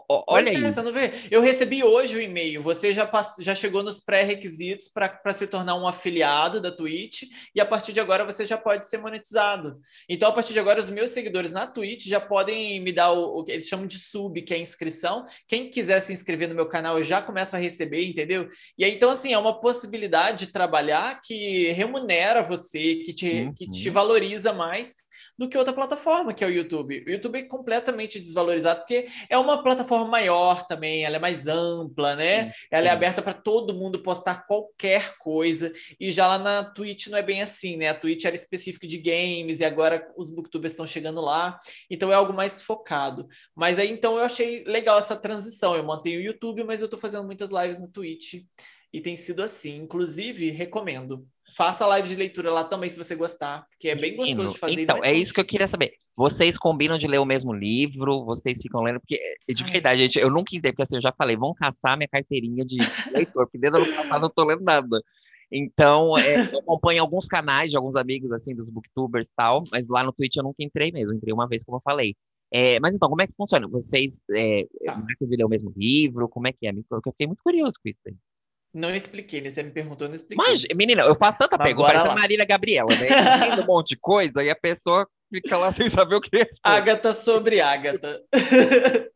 [0.08, 0.50] olha
[0.82, 1.12] não vê?
[1.30, 2.62] Eu recebi hoje o e-mail.
[2.62, 3.36] Você já, pass...
[3.40, 8.00] já chegou nos pré-requisitos para se tornar um afiliado da Twitch e a partir de
[8.00, 9.80] agora você já pode ser monetizado.
[10.08, 13.40] Então, a partir de agora, os meus seguidores na Twitch já podem me dar o,
[13.40, 15.26] o que eles chamam de sub, que é inscrição.
[15.48, 18.48] Quem quiser se inscrever no meu canal, eu já começo a receber, entendeu?
[18.78, 23.54] E aí, então, assim, é uma possibilidade de trabalhar que remunera você, que te, uhum.
[23.54, 25.03] que te valoriza mais
[25.36, 27.04] do que outra plataforma, que é o YouTube.
[27.06, 32.14] O YouTube é completamente desvalorizado porque é uma plataforma maior também, ela é mais ampla,
[32.14, 32.52] né?
[32.52, 35.72] Sim, ela é aberta para todo mundo postar qualquer coisa.
[35.98, 37.88] E já lá na Twitch não é bem assim, né?
[37.88, 42.14] A Twitch era específica de games e agora os booktubers estão chegando lá, então é
[42.14, 43.26] algo mais focado.
[43.54, 45.76] Mas aí então eu achei legal essa transição.
[45.76, 48.44] Eu mantenho o YouTube, mas eu estou fazendo muitas lives no Twitch
[48.92, 49.76] e tem sido assim.
[49.76, 51.26] Inclusive, recomendo.
[51.56, 54.80] Faça live de leitura lá também, se você gostar, porque é bem gostoso de fazer.
[54.80, 55.92] Então, é isso que eu queria saber.
[56.16, 58.24] Vocês combinam de ler o mesmo livro?
[58.24, 59.00] Vocês ficam lendo?
[59.00, 59.70] Porque, de Ai.
[59.70, 62.78] verdade, gente, eu nunca entendi, porque assim, eu já falei, vão caçar minha carteirinha de
[63.12, 65.02] leitor, porque desde o ano passado eu não tô lendo nada.
[65.50, 69.88] Então, é, eu acompanho alguns canais de alguns amigos, assim, dos booktubers e tal, mas
[69.88, 72.16] lá no Twitch eu nunca entrei mesmo, entrei uma vez, como eu falei.
[72.52, 73.66] É, mas então, como é que funciona?
[73.68, 74.96] Vocês é, tá.
[74.96, 76.28] marcam de ler o mesmo livro?
[76.28, 76.70] Como é que é?
[76.70, 78.14] Eu fiquei muito curioso com isso aí.
[78.74, 79.50] Não expliquei, né?
[79.50, 80.44] Você me perguntou, não expliquei.
[80.44, 83.56] Mas, menina, eu faço tanta Mas pergunta, parece a Marília Gabriela, né?
[83.56, 86.76] Eu um monte de coisa e a pessoa fica lá sem saber o que responder.
[86.76, 88.20] Ágata sobre Ágata.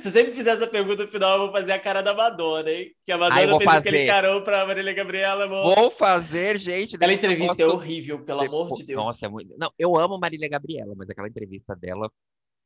[0.00, 2.70] Se você me fizer essa pergunta no final, eu vou fazer a cara da Madonna,
[2.70, 2.92] hein?
[3.04, 3.88] Que a Madonna fez fazer.
[3.90, 5.46] aquele carão pra Marília Gabriela.
[5.46, 6.96] Vou, vou fazer, gente.
[6.96, 9.04] Aquela entrevista é horrível, pelo amor de Deus.
[9.04, 9.54] Nossa, é muito...
[9.58, 12.10] Não, eu amo Marília Gabriela, mas aquela entrevista dela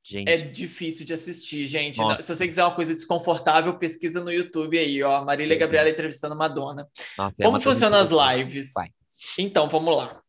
[0.06, 0.28] Gente.
[0.28, 1.96] É difícil de assistir, gente.
[1.96, 2.20] Nossa.
[2.20, 5.24] Se você quiser uma coisa desconfortável, pesquisa no YouTube aí, ó.
[5.24, 6.86] Marília Gabriela entrevistando Madonna.
[7.16, 8.72] Nossa, é Como funcionam as lives?
[8.74, 8.88] Vai.
[9.38, 10.20] Então, vamos lá.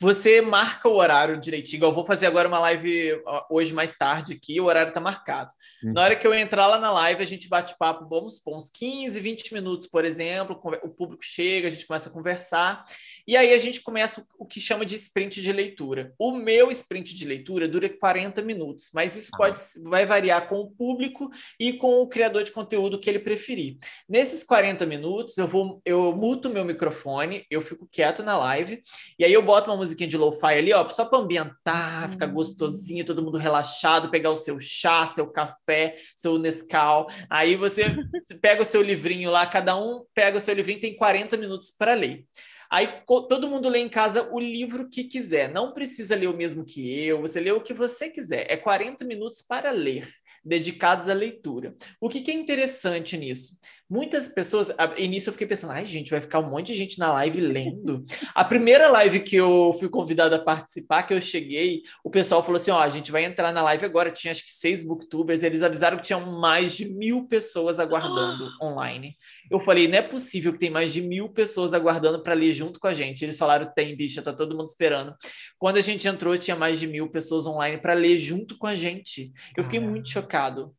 [0.00, 1.84] Você marca o horário direitinho.
[1.84, 5.50] Eu vou fazer agora uma live hoje mais tarde aqui, o horário está marcado.
[5.82, 5.92] Hum.
[5.94, 8.68] Na hora que eu entrar lá na live, a gente bate papo, vamos supor, uns
[8.68, 10.60] 15, 20 minutos, por exemplo.
[10.82, 12.84] O público chega, a gente começa a conversar.
[13.26, 16.12] E aí a gente começa o que chama de sprint de leitura.
[16.18, 20.70] O meu sprint de leitura dura 40 minutos, mas isso pode vai variar com o
[20.70, 23.78] público e com o criador de conteúdo que ele preferir.
[24.08, 28.82] Nesses 40 minutos, eu vou eu muto meu microfone, eu fico quieto na live,
[29.18, 32.34] e aí eu boto uma musiquinha de lo-fi ali, ó, só para ambientar, ficar hum.
[32.34, 37.08] gostosinho, todo mundo relaxado, pegar o seu chá, seu café, seu Nescau.
[37.30, 37.96] Aí você
[38.40, 41.94] pega o seu livrinho lá, cada um pega o seu livrinho, tem 40 minutos para
[41.94, 42.24] ler.
[42.70, 45.50] Aí todo mundo lê em casa o livro que quiser.
[45.52, 48.46] Não precisa ler o mesmo que eu, você lê o que você quiser.
[48.50, 50.08] É 40 minutos para ler.
[50.44, 51.74] dedicados à leitura.
[51.98, 53.58] O que, que é interessante nisso?
[53.88, 57.12] Muitas pessoas, início eu fiquei pensando, ai gente, vai ficar um monte de gente na
[57.12, 58.04] live lendo.
[58.34, 62.56] A primeira live que eu fui convidado a participar, que eu cheguei, o pessoal falou
[62.56, 64.10] assim: ó, a gente vai entrar na live agora.
[64.10, 69.16] Tinha acho que seis booktubers, eles avisaram que tinham mais de mil pessoas aguardando online.
[69.50, 72.80] Eu falei, não é possível que tem mais de mil pessoas aguardando para ler junto
[72.80, 73.22] com a gente.
[73.22, 75.14] Eles falaram, tem, bicha, tá todo mundo esperando.
[75.58, 78.74] Quando a gente entrou, tinha mais de mil pessoas online para ler junto com a
[78.74, 79.30] gente.
[79.56, 80.74] Eu fiquei muito chocado.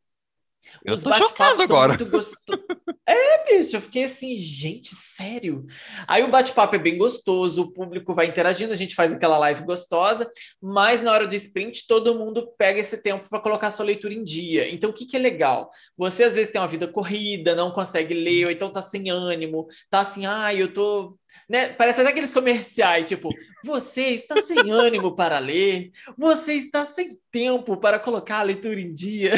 [0.83, 1.89] Eu Os chocado agora.
[1.89, 2.65] Muito gostosos.
[3.07, 5.67] É, bicho, eu fiquei assim, gente, sério.
[6.07, 9.63] Aí o bate-papo é bem gostoso, o público vai interagindo, a gente faz aquela live
[9.63, 10.27] gostosa,
[10.59, 14.23] mas na hora do sprint todo mundo pega esse tempo para colocar sua leitura em
[14.23, 14.67] dia.
[14.73, 15.69] Então o que, que é legal?
[15.95, 19.67] Você às vezes tem uma vida corrida, não consegue ler, ou então tá sem ânimo,
[19.87, 21.15] tá assim, ah, eu tô
[21.49, 21.69] né?
[21.69, 23.29] Parece até aqueles comerciais, tipo,
[23.63, 28.93] você está sem ânimo para ler, você está sem tempo para colocar a leitura em
[28.93, 29.33] dia.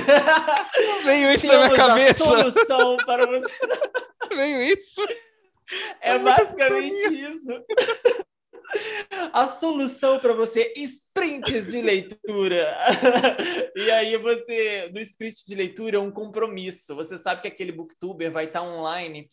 [1.04, 2.24] Veio isso na minha cabeça.
[2.24, 3.54] a solução para você.
[4.30, 5.02] Veio isso.
[6.02, 7.64] É, é basicamente isso.
[9.32, 12.76] A solução para você, sprints de leitura.
[13.76, 16.96] e aí você, no sprint de leitura, é um compromisso.
[16.96, 19.30] Você sabe que aquele booktuber vai estar online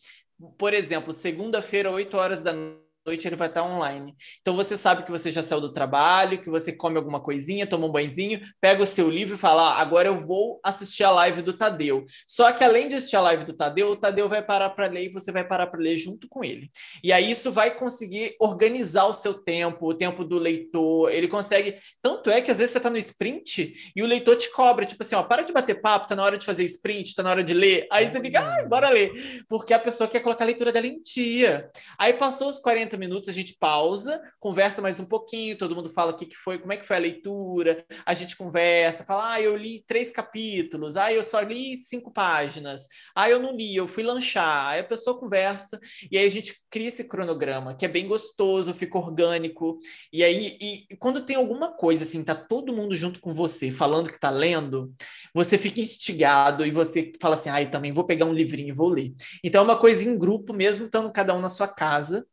[0.57, 4.15] por exemplo, segunda-feira, 8 horas da noite ele vai estar online.
[4.41, 7.85] Então você sabe que você já saiu do trabalho, que você come alguma coisinha, toma
[7.85, 11.41] um banhozinho, pega o seu livro e fala: ah, agora eu vou assistir a live
[11.41, 12.05] do Tadeu.
[12.25, 15.05] Só que além de assistir a live do Tadeu, o Tadeu vai parar para ler
[15.05, 16.71] e você vai parar para ler junto com ele.
[17.03, 21.11] E aí isso vai conseguir organizar o seu tempo, o tempo do leitor.
[21.11, 21.77] Ele consegue.
[22.01, 25.03] Tanto é que às vezes você está no sprint e o leitor te cobra, tipo
[25.03, 27.43] assim, ó, para de bater papo, tá na hora de fazer sprint, tá na hora
[27.43, 27.87] de ler.
[27.91, 29.43] Aí você fica, ah, bora ler.
[29.47, 31.69] Porque a pessoa quer colocar a leitura dela em dia.
[31.99, 35.89] Aí passou os 40 40 minutos, a gente pausa, conversa mais um pouquinho, todo mundo
[35.89, 39.33] fala o que, que foi, como é que foi a leitura, a gente conversa, fala,
[39.33, 43.75] ah, eu li três capítulos, ah, eu só li cinco páginas, ah, eu não li,
[43.75, 45.79] eu fui lanchar, aí a pessoa conversa,
[46.09, 49.79] e aí a gente cria esse cronograma, que é bem gostoso, fica orgânico,
[50.11, 54.09] e aí, e, quando tem alguma coisa, assim, tá todo mundo junto com você, falando
[54.09, 54.93] que tá lendo,
[55.33, 58.71] você fica instigado, e você fala assim, ah, eu também vou pegar um livrinho e
[58.71, 59.13] vou ler.
[59.43, 62.25] Então é uma coisa em grupo mesmo, estando cada um na sua casa,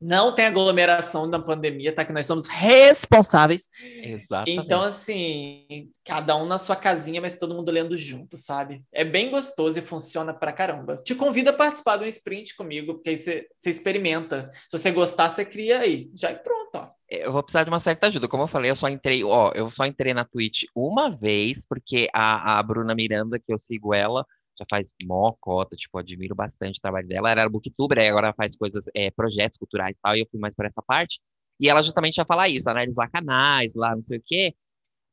[0.00, 2.04] não tem aglomeração na pandemia, tá?
[2.04, 3.68] Que nós somos responsáveis.
[3.82, 4.64] Exatamente.
[4.64, 8.82] Então, assim, cada um na sua casinha, mas todo mundo lendo junto, sabe?
[8.92, 10.96] É bem gostoso e funciona pra caramba.
[10.96, 14.44] Te convido a participar de um sprint comigo, porque aí você, experimenta.
[14.68, 16.10] Se você gostar, você cria aí.
[16.14, 16.88] Já é pronto, ó.
[17.08, 18.28] Eu vou precisar de uma certa ajuda.
[18.28, 22.08] Como eu falei, eu só entrei, ó, eu só entrei na Twitch uma vez, porque
[22.12, 24.26] a, a Bruna Miranda, que eu sigo ela,
[24.58, 27.30] já faz mó cota, tipo, admiro bastante o trabalho dela.
[27.30, 30.40] Ela era booktuber, aí agora faz coisas, é, projetos culturais e tal, e eu fui
[30.40, 31.20] mais por essa parte.
[31.60, 34.54] E ela justamente ia falar isso, analisar canais lá, não sei o quê.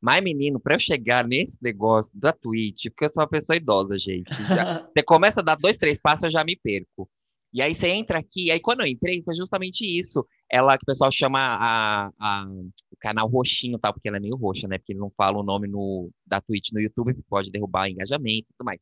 [0.01, 3.97] Mas, menino, para eu chegar nesse negócio da Twitch, porque eu sou uma pessoa idosa,
[3.97, 4.31] gente.
[4.47, 7.09] Já, você começa a dar dois, três passos, eu já me perco.
[7.55, 10.27] E aí você entra aqui, aí quando eu entrei, foi justamente isso.
[10.51, 12.45] Ela, que o pessoal chama a, a,
[12.91, 14.77] o canal roxinho, tal, porque ela é meio roxa, né?
[14.77, 18.53] Porque ele não fala o nome no, da Twitch no YouTube, pode derrubar engajamento e
[18.57, 18.79] tudo mais.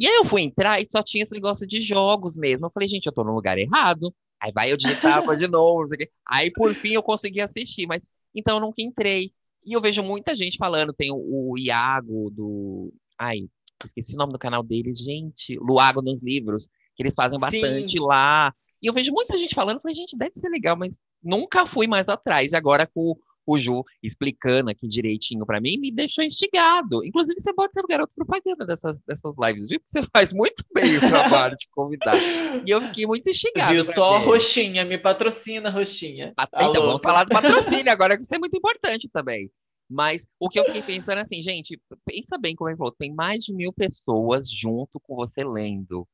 [0.00, 2.66] E aí eu fui entrar e só tinha esse negócio de jogos mesmo.
[2.66, 4.14] Eu falei, gente, eu tô no lugar errado.
[4.40, 5.88] Aí vai eu digitava de novo,
[6.26, 9.30] Aí por fim eu consegui assistir, mas então eu nunca entrei.
[9.62, 12.90] E eu vejo muita gente falando, tem o, o Iago do.
[13.18, 13.40] Ai,
[13.84, 15.58] esqueci o nome do canal deles, gente.
[15.58, 18.00] Luago nos livros, que eles fazem bastante Sim.
[18.00, 18.54] lá.
[18.82, 22.08] E eu vejo muita gente falando, falei, gente, deve ser legal, mas nunca fui mais
[22.08, 22.52] atrás.
[22.52, 23.14] E agora com
[23.52, 27.04] o Ju explicando aqui direitinho para mim, me deixou instigado.
[27.04, 29.80] Inclusive, você pode ser o garoto propaganda dessas, dessas lives, viu?
[29.80, 32.16] Porque você faz muito bem o trabalho de convidar.
[32.64, 33.72] E eu fiquei muito instigado.
[33.72, 33.84] Viu?
[33.84, 34.26] Só ver.
[34.26, 36.32] Roxinha, me patrocina, Roxinha.
[36.36, 39.50] Ah, então, vamos falar do patrocínio agora, que isso é muito importante também.
[39.88, 43.12] Mas o que eu fiquei pensando é assim, gente, pensa bem como ele falou, tem
[43.12, 46.06] mais de mil pessoas junto com você lendo.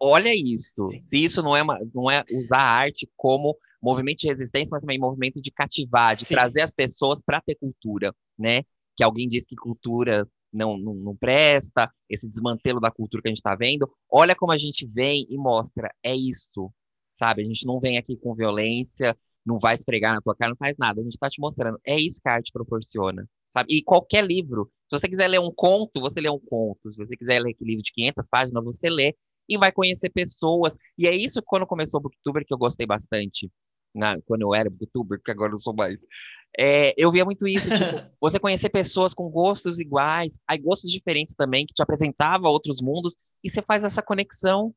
[0.00, 0.88] Olha isso.
[0.88, 1.02] Sim.
[1.02, 4.80] Se isso não é, uma, não é usar a arte como movimento de resistência, mas
[4.80, 6.34] também movimento de cativar, de Sim.
[6.34, 8.62] trazer as pessoas para ter cultura, né?
[8.96, 13.30] Que alguém diz que cultura não, não, não, presta, esse desmantelo da cultura que a
[13.30, 13.90] gente está vendo.
[14.10, 16.72] Olha como a gente vem e mostra, é isso,
[17.16, 17.42] sabe?
[17.42, 20.78] A gente não vem aqui com violência, não vai esfregar na tua cara, não faz
[20.78, 21.00] nada.
[21.00, 23.74] A gente está te mostrando, é isso que a arte proporciona, sabe?
[23.76, 26.90] E qualquer livro, se você quiser ler um conto, você lê um conto.
[26.90, 29.14] Se você quiser ler aquele livro de 500 páginas, você lê
[29.48, 30.76] e vai conhecer pessoas.
[30.96, 33.50] E é isso que quando começou o Booktuber que eu gostei bastante
[33.94, 36.00] na, quando eu era youtuber, porque agora eu não sou mais.
[36.58, 37.74] É, eu via muito isso, tipo,
[38.20, 43.16] você conhecer pessoas com gostos iguais, aí gostos diferentes também, que te apresentava outros mundos,
[43.42, 44.74] e você faz essa conexão.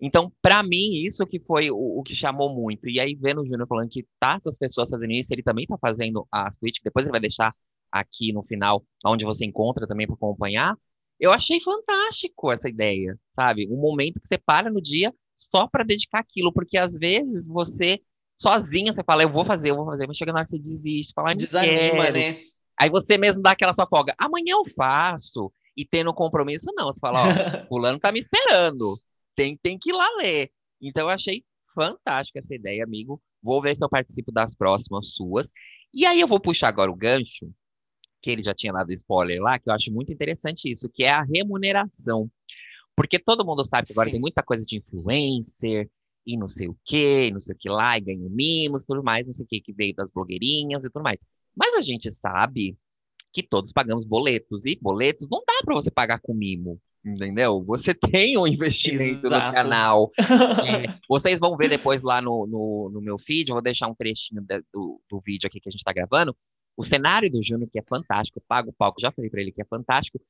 [0.00, 2.88] Então, para mim, isso que foi o, o, que chamou muito.
[2.88, 5.76] E aí, vendo o Júnior falando que tá essas pessoas fazendo isso, ele também tá
[5.80, 7.54] fazendo a Switch, depois ele vai deixar
[7.90, 10.76] aqui no final, onde você encontra também para acompanhar.
[11.18, 13.66] Eu achei fantástico essa ideia, sabe?
[13.70, 18.00] Um momento que você para no dia só para dedicar aquilo, porque às vezes você
[18.40, 21.12] sozinha você fala, eu vou fazer, eu vou fazer, mas chega na hora você desiste,
[21.12, 22.18] fala, desanima, quero.
[22.18, 22.40] né?
[22.80, 26.92] Aí você mesmo dá aquela sua folga, amanhã eu faço, e tendo compromisso, não.
[26.92, 27.24] Você fala, ó,
[27.68, 28.98] fulano tá me esperando,
[29.36, 30.50] tem, tem que ir lá ler.
[30.82, 33.22] Então eu achei fantástica essa ideia, amigo.
[33.40, 35.52] Vou ver se eu participo das próximas suas.
[35.94, 37.48] E aí eu vou puxar agora o gancho,
[38.20, 41.12] que ele já tinha dado spoiler lá, que eu acho muito interessante isso, que é
[41.12, 42.28] a remuneração.
[42.96, 44.12] Porque todo mundo sabe que agora Sim.
[44.14, 45.88] tem muita coisa de influencer,
[46.28, 49.26] e não sei o que, não sei o que lá, e ganha mimos, tudo mais,
[49.26, 51.24] não sei o que, que veio das blogueirinhas e tudo mais.
[51.56, 52.76] Mas a gente sabe
[53.32, 57.62] que todos pagamos boletos, e boletos não dá para você pagar com mimo entendeu?
[57.64, 59.46] Você tem um investimento Exato.
[59.46, 60.10] no canal.
[61.08, 64.42] vocês vão ver depois lá no, no, no, meu feed, eu vou deixar um trechinho
[64.42, 66.36] de, do, do vídeo aqui que a gente está gravando.
[66.76, 69.62] O cenário do Júnior, que é fantástico, pago o palco, já falei para ele que
[69.62, 70.20] é fantástico,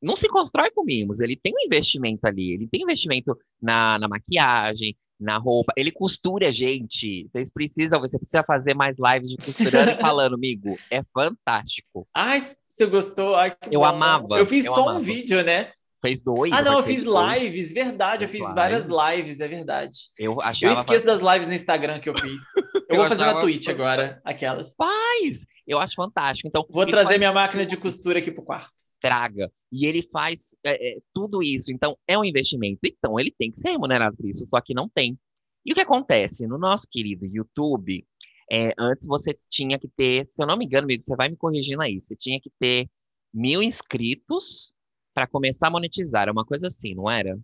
[0.00, 4.08] não se constrói com mimos, ele tem um investimento ali, ele tem investimento na, na
[4.08, 7.28] maquiagem, na roupa, ele costura gente.
[7.32, 12.06] Vocês precisam, você precisa fazer mais lives de costurando e falando, amigo, é fantástico.
[12.14, 13.34] Ai, você gostou?
[13.36, 13.86] Ai, eu bom.
[13.86, 14.38] amava.
[14.38, 14.98] Eu fiz eu só amava.
[14.98, 15.72] um vídeo, né?
[16.00, 16.52] Fez dois.
[16.52, 18.24] Ah, não, eu fiz lives, verdade.
[18.24, 18.54] Eu fiz live.
[18.56, 19.98] várias lives, é verdade.
[20.18, 20.72] Eu, achava...
[20.72, 22.42] eu esqueço das lives no Instagram que eu fiz.
[22.92, 24.74] Eu, eu vou fazer na Twitch agora, aquelas.
[24.76, 25.46] Faz!
[25.66, 26.46] Eu acho fantástico.
[26.46, 28.74] Então, vou trazer minha máquina de costura aqui pro quarto.
[29.02, 29.52] Traga.
[29.70, 31.72] E ele faz é, é, tudo isso.
[31.72, 32.80] Então, é um investimento.
[32.84, 35.18] Então, ele tem que ser remunerado por isso, só que não tem.
[35.66, 36.46] E o que acontece?
[36.46, 38.06] No nosso querido YouTube,
[38.50, 41.36] é, antes você tinha que ter, se eu não me engano, amigo, você vai me
[41.36, 42.88] corrigindo aí, você tinha que ter
[43.32, 44.74] mil inscritos
[45.14, 46.28] para começar a monetizar.
[46.28, 47.38] É uma coisa assim, não era?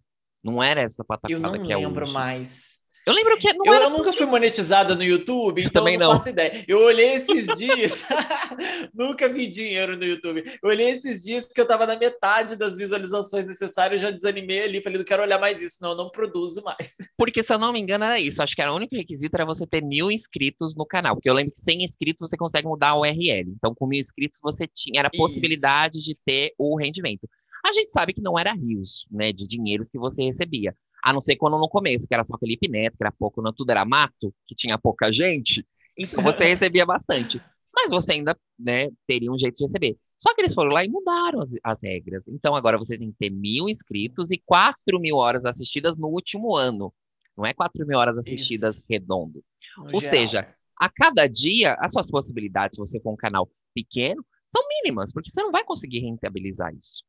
[0.44, 1.84] Não era essa plataforma que é hoje.
[1.84, 2.77] Eu não lembro mais.
[3.08, 6.18] Eu lembro que não eu, eu nunca fui monetizada no YouTube, então também não, não
[6.18, 6.62] faço ideia.
[6.68, 8.04] Eu olhei esses dias,
[8.92, 10.44] nunca vi dinheiro no YouTube.
[10.62, 14.62] Eu olhei esses dias que eu tava na metade das visualizações necessárias, eu já desanimei
[14.62, 16.96] ali, falei, não quero olhar mais isso, não, eu não produzo mais.
[17.16, 19.46] Porque se eu não me engano era isso, acho que era o único requisito era
[19.46, 22.90] você ter mil inscritos no canal, porque eu lembro que sem inscritos você consegue mudar
[22.90, 23.54] a URL.
[23.56, 27.26] Então com mil inscritos você tinha era a possibilidade de ter o rendimento.
[27.64, 30.74] A gente sabe que não era rios, né, de dinheiros que você recebia.
[31.02, 33.52] A não ser quando no começo, que era só Felipe Neto, que era pouco, não
[33.52, 35.66] tudo era mato, que tinha pouca gente,
[35.96, 37.40] então você recebia bastante.
[37.74, 39.96] Mas você ainda, né, teria um jeito de receber.
[40.16, 42.26] Só que eles foram lá e mudaram as, as regras.
[42.26, 46.56] Então agora você tem que ter mil inscritos e quatro mil horas assistidas no último
[46.56, 46.92] ano.
[47.36, 48.84] Não é quatro mil horas assistidas Isso.
[48.88, 49.44] redondo.
[49.76, 50.10] No Ou geral.
[50.10, 55.12] seja, a cada dia, as suas possibilidades, se você for um canal pequeno, são mínimas,
[55.12, 57.07] porque você não vai conseguir rentabilizar isso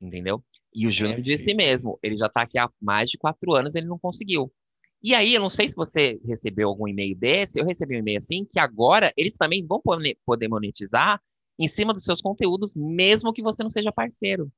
[0.00, 0.42] entendeu?
[0.72, 3.74] E o Júnior é, disse mesmo, ele já está aqui há mais de quatro anos,
[3.74, 4.52] ele não conseguiu.
[5.02, 8.18] E aí, eu não sei se você recebeu algum e-mail desse, eu recebi um e-mail
[8.18, 11.20] assim, que agora eles também vão poder monetizar
[11.58, 14.50] em cima dos seus conteúdos, mesmo que você não seja parceiro.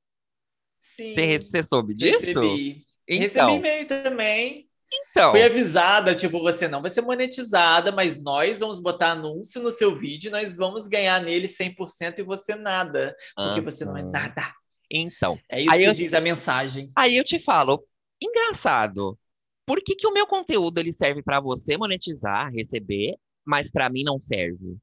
[0.81, 1.15] Sim.
[1.15, 2.19] Você, você soube disso?
[2.19, 2.85] Recebi.
[3.07, 4.69] Então, recebi e-mail também.
[5.09, 5.31] Então.
[5.31, 9.95] Fui avisada, tipo, você não vai ser monetizada, mas nós vamos botar anúncio no seu
[9.95, 14.53] vídeo, nós vamos ganhar nele 100% e você nada, porque ah, você não é nada.
[14.93, 15.39] Então.
[15.49, 16.91] É isso que eu, diz a mensagem.
[16.95, 17.83] Aí eu te falo,
[18.21, 19.17] engraçado.
[19.65, 24.03] Por que, que o meu conteúdo ele serve para você monetizar, receber, mas para mim
[24.03, 24.77] não serve?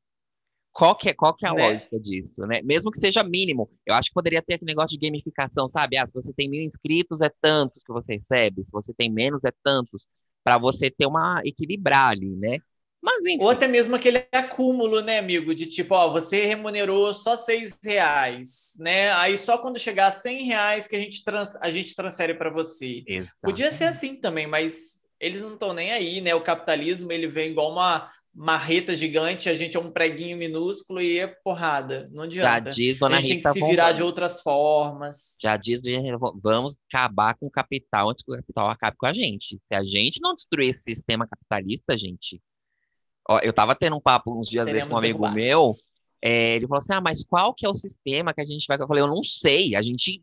[0.73, 1.63] Qual que é, qual que é a né?
[1.63, 2.63] lógica disso, né?
[2.63, 5.99] Mesmo que seja mínimo, eu acho que poderia ter aquele negócio de gamificação, sabe?
[5.99, 9.45] Ah, se você tem mil inscritos, é tantos que você recebe, se você tem menos,
[9.45, 10.07] é tantos,
[10.43, 12.59] para você ter uma equilibrar ali, né?
[13.03, 13.43] Mas, enfim.
[13.43, 15.55] Ou até mesmo aquele acúmulo, né, amigo?
[15.55, 19.11] De tipo, ó, você remunerou só seis reais, né?
[19.13, 22.51] Aí só quando chegar a cem reais que a gente, trans, a gente transfere para
[22.51, 23.03] você.
[23.07, 23.41] Exato.
[23.43, 26.35] Podia ser assim também, mas eles não estão nem aí, né?
[26.35, 31.19] O capitalismo, ele vem igual uma marreta gigante, a gente é um preguinho minúsculo e
[31.19, 32.09] é porrada.
[32.13, 32.71] Não adianta.
[32.71, 35.37] Já diz, dona a gente Rita, tem que se virar de outras formas.
[35.43, 35.83] Já diz,
[36.41, 39.61] vamos acabar com o capital antes que o capital acabe com a gente.
[39.65, 42.41] Se a gente não destruir esse sistema capitalista, gente,
[43.29, 45.73] Ó, eu tava tendo um papo uns dias desses com um amigo meu.
[46.23, 48.79] É, ele falou assim: ah, mas qual que é o sistema que a gente vai.
[48.79, 50.23] Eu falei, eu não sei, a gente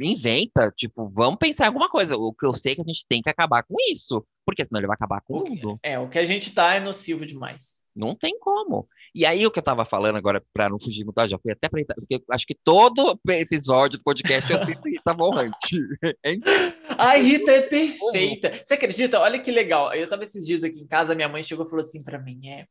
[0.00, 2.16] inventa, tipo, vamos pensar em alguma coisa.
[2.16, 4.78] O que eu sei é que a gente tem que acabar com isso, porque senão
[4.78, 5.80] ele vai acabar com o mundo.
[5.82, 7.82] É, o que a gente tá é nocivo demais.
[7.94, 8.88] Não tem como.
[9.14, 11.68] E aí, o que eu tava falando agora, para não fugir muito, já fui até
[11.68, 15.76] pra Rita, porque acho que todo episódio do podcast eu sinto Rita Morrante.
[16.96, 18.52] Ai, Rita é perfeita.
[18.64, 19.20] Você acredita?
[19.20, 19.92] Olha que legal.
[19.92, 22.48] Eu tava esses dias aqui em casa, minha mãe chegou e falou assim para mim:
[22.48, 22.66] é.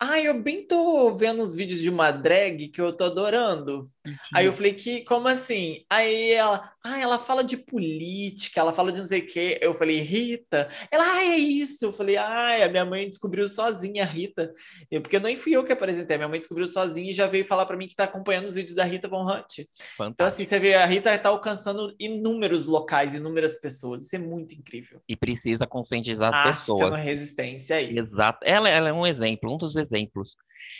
[0.00, 3.90] Ai, eu bem tô vendo os vídeos de uma drag que eu tô adorando.
[4.34, 5.84] Aí eu falei, que, como assim?
[5.88, 9.58] Aí ela, ah, ela fala de política, ela fala de não sei o quê.
[9.62, 10.68] Eu falei, Rita?
[10.90, 11.86] Ela, ah, é isso.
[11.86, 14.52] Eu falei, ah, a minha mãe descobriu sozinha, Rita.
[14.90, 17.66] Eu, porque não fui eu que apresentei, minha mãe descobriu sozinha e já veio falar
[17.66, 19.60] para mim que tá acompanhando os vídeos da Rita Von Hunt.
[20.00, 24.02] Então, assim, você vê, a Rita tá alcançando inúmeros locais, inúmeras pessoas.
[24.02, 25.00] Isso é muito incrível.
[25.08, 26.80] E precisa conscientizar as Arte pessoas.
[26.80, 27.98] Sendo resistência aí.
[27.98, 28.38] Exato.
[28.42, 30.36] Ela, ela é um exemplo, um dos exemplos.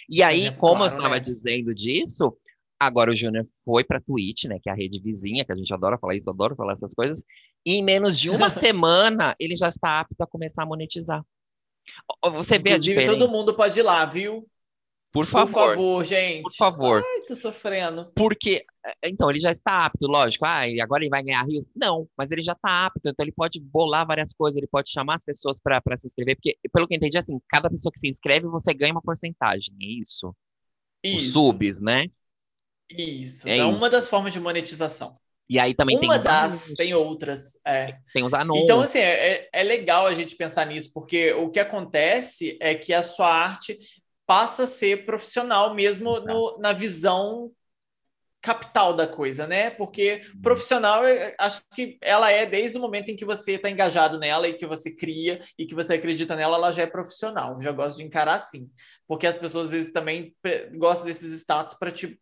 [0.09, 1.21] E aí, exemplo, como claro, eu estava né?
[1.21, 2.37] dizendo disso,
[2.79, 5.73] Agora o Júnior foi para Twitch, né, que é a rede vizinha, que a gente
[5.73, 7.25] adora falar isso, adora falar essas coisas.
[7.65, 11.25] E em menos de uma semana, ele já está apto a começar a monetizar.
[12.33, 13.13] Você vê Inclusive, a diferença.
[13.13, 14.47] todo mundo pode ir lá, viu?
[15.15, 15.53] Por favor.
[15.53, 16.43] Por favor, gente.
[16.43, 17.05] Por favor.
[17.05, 18.11] Ai, tô sofrendo.
[18.17, 20.45] Porque, é, então, ele já está apto, lógico.
[20.45, 21.71] Ah, e agora ele vai ganhar rios?
[21.75, 23.09] Não, mas ele já está apto.
[23.09, 26.35] Então, ele pode bolar várias coisas, ele pode chamar as pessoas para se inscrever.
[26.35, 29.73] Porque, pelo que eu entendi, assim, cada pessoa que se inscreve, você ganha uma porcentagem.
[29.81, 30.35] É isso?
[31.05, 31.29] Isso.
[31.29, 32.09] Os subs, né?
[32.91, 35.17] Isso, é, é uma das formas de monetização.
[35.49, 37.61] E aí também uma tem Uma das, tem outras.
[37.65, 37.99] É.
[38.13, 38.65] Tem os anúncios.
[38.65, 42.93] Então, assim, é, é legal a gente pensar nisso, porque o que acontece é que
[42.93, 43.79] a sua arte
[44.27, 47.51] passa a ser profissional mesmo no, na visão
[48.41, 49.71] capital da coisa, né?
[49.71, 50.43] Porque uhum.
[50.43, 51.03] profissional,
[51.39, 54.67] acho que ela é desde o momento em que você está engajado nela e que
[54.67, 57.59] você cria e que você acredita nela, ela já é profissional.
[57.63, 58.69] Já gosto de encarar assim
[59.07, 60.35] porque as pessoas às vezes também
[60.77, 62.19] gostam desses status para te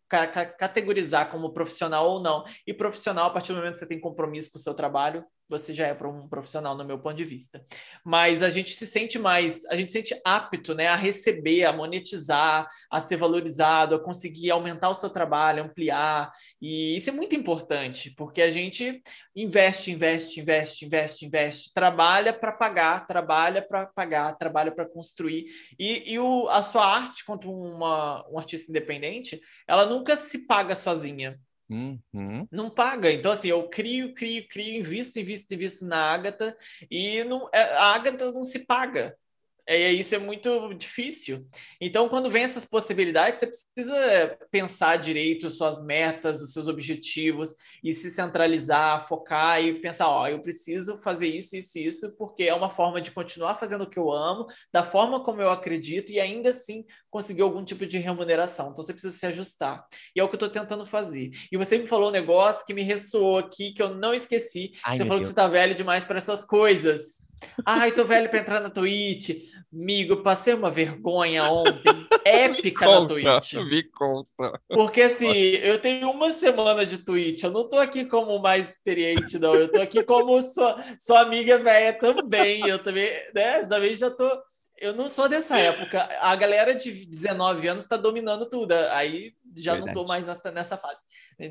[0.57, 2.43] categorizar como profissional ou não.
[2.67, 5.23] E profissional, a partir do momento que você tem compromisso com o seu trabalho,
[5.53, 7.63] você já é um profissional, no meu ponto de vista.
[8.03, 11.71] Mas a gente se sente mais, a gente se sente apto né, a receber, a
[11.71, 16.31] monetizar, a ser valorizado, a conseguir aumentar o seu trabalho, ampliar.
[16.61, 19.01] E isso é muito importante, porque a gente
[19.35, 25.45] investe, investe, investe, investe, investe, trabalha para pagar, trabalha para pagar, trabalha para construir.
[25.77, 30.73] E, e o, a sua arte, quanto uma, um artista independente, ela nunca se paga
[30.73, 31.39] sozinha.
[31.69, 32.47] Uhum.
[32.51, 33.11] Não paga.
[33.11, 36.55] Então, assim, eu crio, crio, crio, invisto, invisto, invisto na Agatha
[36.89, 39.17] e não, é, a Agatha não se paga.
[39.65, 41.47] É, isso é muito difícil.
[41.79, 47.93] Então, quando vem essas possibilidades, você precisa pensar direito suas metas, os seus objetivos e
[47.93, 52.69] se centralizar, focar e pensar: ó, eu preciso fazer isso, isso, isso, porque é uma
[52.69, 56.49] forma de continuar fazendo o que eu amo, da forma como eu acredito e ainda
[56.49, 58.71] assim conseguir algum tipo de remuneração.
[58.71, 59.85] Então, você precisa se ajustar.
[60.13, 61.31] E é o que eu estou tentando fazer.
[61.51, 64.73] E você me falou um negócio que me ressoou aqui, que eu não esqueci.
[64.83, 65.29] Ai, você falou Deus.
[65.29, 67.23] que você está velho demais para essas coisas.
[67.65, 69.31] Ai, tô velho para entrar na Twitch.
[69.73, 73.53] Amigo, passei uma vergonha ontem épica conta, na Twitch.
[73.53, 74.61] Me conta.
[74.69, 77.43] Porque assim, eu tenho uma semana de Twitch.
[77.43, 79.55] Eu não tô aqui como mais experiente, não.
[79.55, 82.67] Eu tô aqui como sua, sua amiga velha também.
[82.67, 83.65] Eu também, né?
[83.65, 84.29] Também já tô.
[84.77, 86.07] Eu não sou dessa época.
[86.19, 88.73] A galera de 19 anos está dominando tudo.
[88.91, 89.95] Aí já Verdade.
[89.95, 90.99] não tô mais nessa, nessa fase.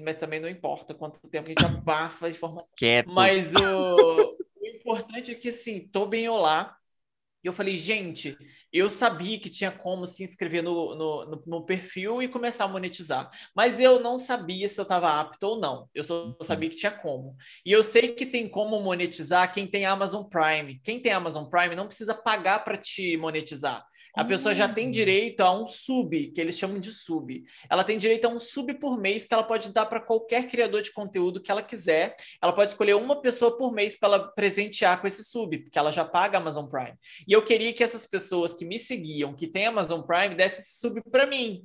[0.05, 2.69] Mas também não importa quanto tempo a gente abafa a informação.
[2.77, 3.11] Quieto.
[3.11, 6.77] Mas o, o importante é que, assim, tô bem olá
[7.43, 8.37] e eu falei, gente,
[8.73, 12.69] eu sabia que tinha como se inscrever no, no, no, no perfil e começar a
[12.69, 13.31] monetizar.
[13.55, 15.89] Mas eu não sabia se eu estava apto ou não.
[15.93, 16.37] Eu só uhum.
[16.41, 17.37] sabia que tinha como.
[17.67, 20.81] E eu sei que tem como monetizar quem tem Amazon Prime.
[20.85, 23.85] Quem tem Amazon Prime não precisa pagar para te monetizar.
[24.15, 24.91] A pessoa já tem hum.
[24.91, 27.45] direito a um sub, que eles chamam de sub.
[27.69, 30.83] Ela tem direito a um sub por mês que ela pode dar para qualquer criador
[30.83, 32.15] de conteúdo que ela quiser.
[32.41, 35.91] Ela pode escolher uma pessoa por mês para ela presentear com esse sub, porque ela
[35.91, 36.95] já paga Amazon Prime.
[37.27, 40.79] E eu queria que essas pessoas que me seguiam, que têm Amazon Prime, dessem esse
[40.79, 41.63] sub para mim.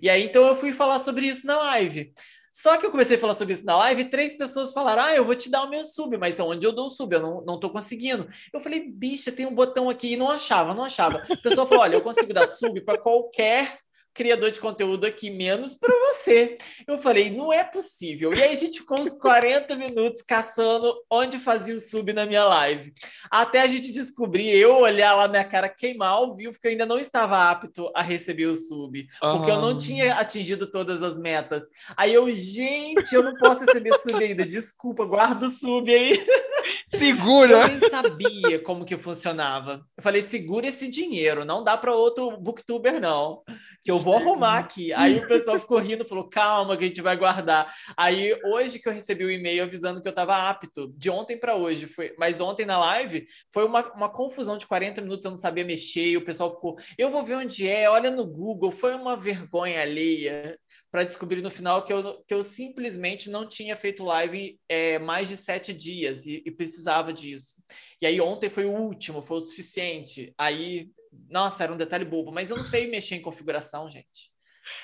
[0.00, 2.12] E aí então eu fui falar sobre isso na live.
[2.52, 5.14] Só que eu comecei a falar sobre isso na live e três pessoas falaram: Ah,
[5.14, 7.14] eu vou te dar o meu sub, mas onde eu dou o sub?
[7.14, 8.28] Eu não, não tô conseguindo.
[8.52, 11.18] Eu falei, bicha, tem um botão aqui e não achava, não achava.
[11.30, 13.78] A pessoa falou: Olha, eu consigo dar sub para qualquer
[14.14, 16.58] criador de conteúdo aqui, menos para você.
[16.86, 18.34] Eu falei, não é possível.
[18.34, 22.44] E aí a gente ficou uns 40 minutos caçando onde fazia o sub na minha
[22.44, 22.92] live.
[23.30, 26.86] Até a gente descobrir, eu olhar lá minha cara queimar ao vivo, que eu ainda
[26.86, 31.64] não estava apto a receber o sub, porque eu não tinha atingido todas as metas.
[31.96, 36.18] Aí eu, gente, eu não posso receber sub ainda, desculpa, guarda o sub aí.
[36.94, 37.52] Segura!
[37.52, 39.84] Eu nem sabia como que funcionava.
[39.96, 43.42] Eu falei, segura esse dinheiro, não dá para outro booktuber, não
[43.82, 44.92] que eu vou arrumar aqui.
[44.92, 47.72] Aí o pessoal ficou rindo, falou, calma que a gente vai guardar.
[47.96, 51.38] Aí hoje que eu recebi o um e-mail avisando que eu estava apto, de ontem
[51.38, 55.30] para hoje, foi, mas ontem na live foi uma, uma confusão de 40 minutos, eu
[55.30, 58.94] não sabia mexer, o pessoal ficou, eu vou ver onde é, olha no Google, foi
[58.94, 60.58] uma vergonha alheia
[60.90, 65.28] para descobrir no final que eu, que eu simplesmente não tinha feito live é, mais
[65.28, 67.62] de sete dias e, e, precisava disso.
[68.02, 70.34] E aí ontem foi o último, foi o suficiente.
[70.36, 70.90] Aí
[71.28, 74.30] nossa, era um detalhe bobo, mas eu não sei mexer em configuração, gente.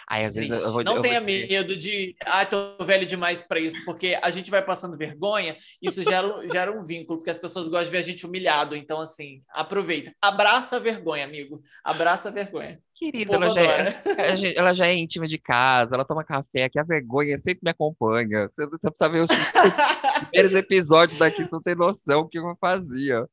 [0.09, 1.27] Aí, às vezes, eu vou, não eu tenha vou...
[1.27, 6.03] medo de, ah, tô velho demais para isso, porque a gente vai passando vergonha, isso
[6.03, 8.77] gera, gera um vínculo, porque as pessoas gostam de ver a gente humilhado.
[8.77, 10.13] Então, assim, aproveita.
[10.21, 11.63] Abraça a vergonha, amigo.
[11.85, 12.81] Abraça a vergonha.
[12.95, 13.95] Querida, ela já, é,
[14.57, 18.49] ela já, é, íntima de casa, ela toma café, que a vergonha sempre me acompanha.
[18.49, 19.29] Você, você precisa ver os
[20.31, 23.27] primeiros episódios daqui, você não tem noção o que eu fazia.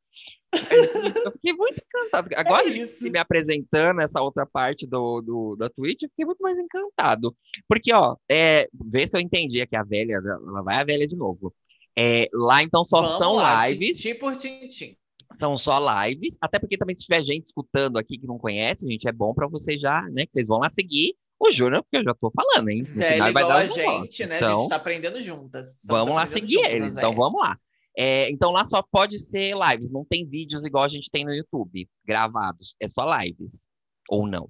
[1.25, 2.29] Eu fiquei muito encantado.
[2.35, 6.57] Agora, é me apresentando essa outra parte do, do, da Twitch, eu fiquei muito mais
[6.57, 7.35] encantado.
[7.67, 11.15] Porque, ó, é, vê se eu entendi aqui a velha, ela vai a velha de
[11.15, 11.53] novo.
[11.97, 13.99] É, lá, então, só Vamos são lá, lives.
[13.99, 14.95] Tintim por tintim.
[15.33, 19.07] São só lives, até porque também se tiver gente escutando aqui que não conhece, gente,
[19.07, 22.03] é bom para vocês já, né, que vocês vão lá seguir o Júnior, porque eu
[22.03, 22.83] já tô falando, hein?
[22.87, 24.37] No Velho igual a gente, né?
[24.37, 25.77] Então, a gente tá aprendendo juntas.
[25.85, 27.57] Vamos lá seguir eles, então vamos lá.
[27.97, 31.33] É, então lá só pode ser lives, não tem vídeos igual a gente tem no
[31.33, 32.75] YouTube, gravados.
[32.79, 33.67] É só lives.
[34.09, 34.49] Ou não?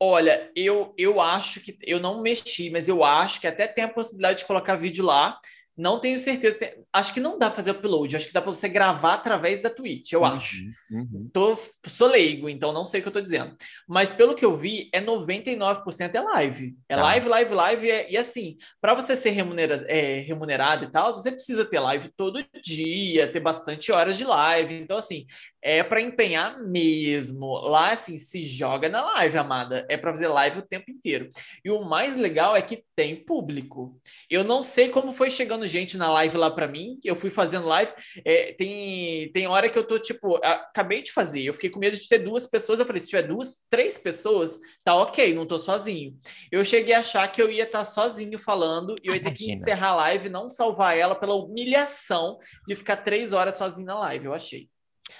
[0.00, 1.76] Olha, eu, eu acho que.
[1.82, 5.38] Eu não mexi, mas eu acho que até tem a possibilidade de colocar vídeo lá.
[5.78, 6.58] Não tenho certeza.
[6.92, 8.16] Acho que não dá para fazer upload.
[8.16, 10.56] Acho que dá para você gravar através da Twitch, eu uhum, acho.
[10.90, 11.30] Uhum.
[11.32, 11.56] Tô,
[11.86, 13.56] sou leigo, então não sei o que eu tô dizendo.
[13.86, 16.76] Mas pelo que eu vi, é 99% é live.
[16.88, 17.02] É tá.
[17.02, 17.90] live, live, live.
[17.90, 22.08] É, e assim, para você ser remunera, é, remunerado e tal, você precisa ter live
[22.16, 24.74] todo dia, ter bastante horas de live.
[24.74, 25.26] Então, assim,
[25.62, 27.52] é para empenhar mesmo.
[27.60, 29.86] Lá, assim, se joga na live, amada.
[29.88, 31.30] É para fazer live o tempo inteiro.
[31.64, 34.00] E o mais legal é que tem público.
[34.28, 36.98] Eu não sei como foi chegando gente na live lá para mim.
[37.04, 37.92] Eu fui fazendo live.
[38.24, 41.42] É, tem, tem hora que eu tô, tipo, acabei de fazer.
[41.42, 42.80] Eu fiquei com medo de ter duas pessoas.
[42.80, 46.16] Eu falei, se tiver duas, três pessoas, tá ok, não tô sozinho.
[46.50, 49.32] Eu cheguei a achar que eu ia estar tá sozinho falando e eu ia ter
[49.32, 53.98] que encerrar a live, não salvar ela pela humilhação de ficar três horas sozinho na
[53.98, 54.26] live.
[54.26, 54.68] Eu achei.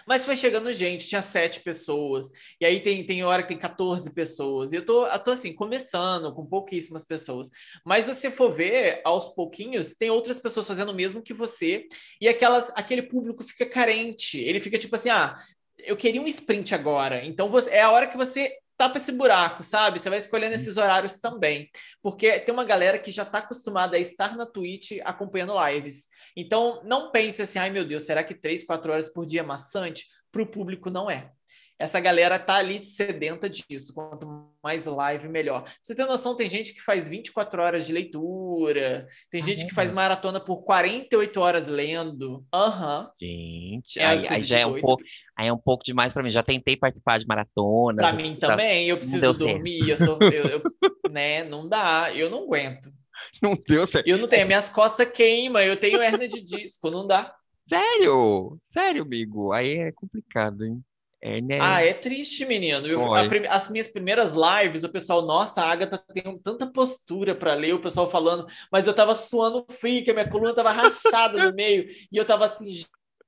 [0.07, 2.31] Mas foi chegando gente, tinha sete pessoas,
[2.61, 5.53] e aí tem, tem hora que tem 14 pessoas, e eu tô, eu tô assim,
[5.55, 7.51] começando com pouquíssimas pessoas.
[7.85, 11.87] Mas você for ver, aos pouquinhos, tem outras pessoas fazendo o mesmo que você,
[12.21, 15.37] e aquelas, aquele público fica carente, ele fica tipo assim, ah,
[15.79, 19.65] eu queria um sprint agora, então você, é a hora que você tapa esse buraco,
[19.65, 19.99] sabe?
[19.99, 21.69] Você vai escolhendo esses horários também.
[22.01, 26.09] Porque tem uma galera que já está acostumada a estar na Twitch acompanhando lives.
[26.41, 29.43] Então, não pense assim, ai meu Deus, será que três, quatro horas por dia é
[29.43, 30.07] maçante?
[30.31, 31.33] Para o público, não é
[31.79, 33.95] essa galera tá ali sedenta disso.
[33.95, 35.65] Quanto mais live, melhor.
[35.81, 39.93] você tem noção, tem gente que faz 24 horas de leitura, tem gente que faz
[39.93, 42.45] maratona por 48 horas lendo.
[42.53, 43.03] Aham.
[43.03, 43.11] Uhum.
[43.21, 45.05] Gente, é aí, aí já é um pouco,
[45.37, 46.33] aí é um pouco demais para mim.
[46.33, 48.03] Já tentei participar de maratona.
[48.03, 50.63] Para mim também, eu preciso dormir, eu sou, eu, eu,
[51.11, 52.93] né, não dá, eu não aguento.
[53.43, 54.07] Não deu certo.
[54.07, 57.35] Eu não tenho, minhas costas queimam, eu tenho hernia de disco, não dá.
[57.69, 58.59] Sério?
[58.67, 59.53] Sério, amigo?
[59.53, 60.83] Aí é complicado, hein?
[61.21, 61.59] É, né?
[61.61, 62.87] Ah, é triste, menino.
[62.87, 63.47] Eu, prim...
[63.49, 67.81] As minhas primeiras lives, o pessoal, nossa, a Agatha tem tanta postura para ler, o
[67.81, 71.89] pessoal falando, mas eu tava suando frio, que a minha coluna tava rachada no meio,
[72.11, 72.73] e eu tava assim,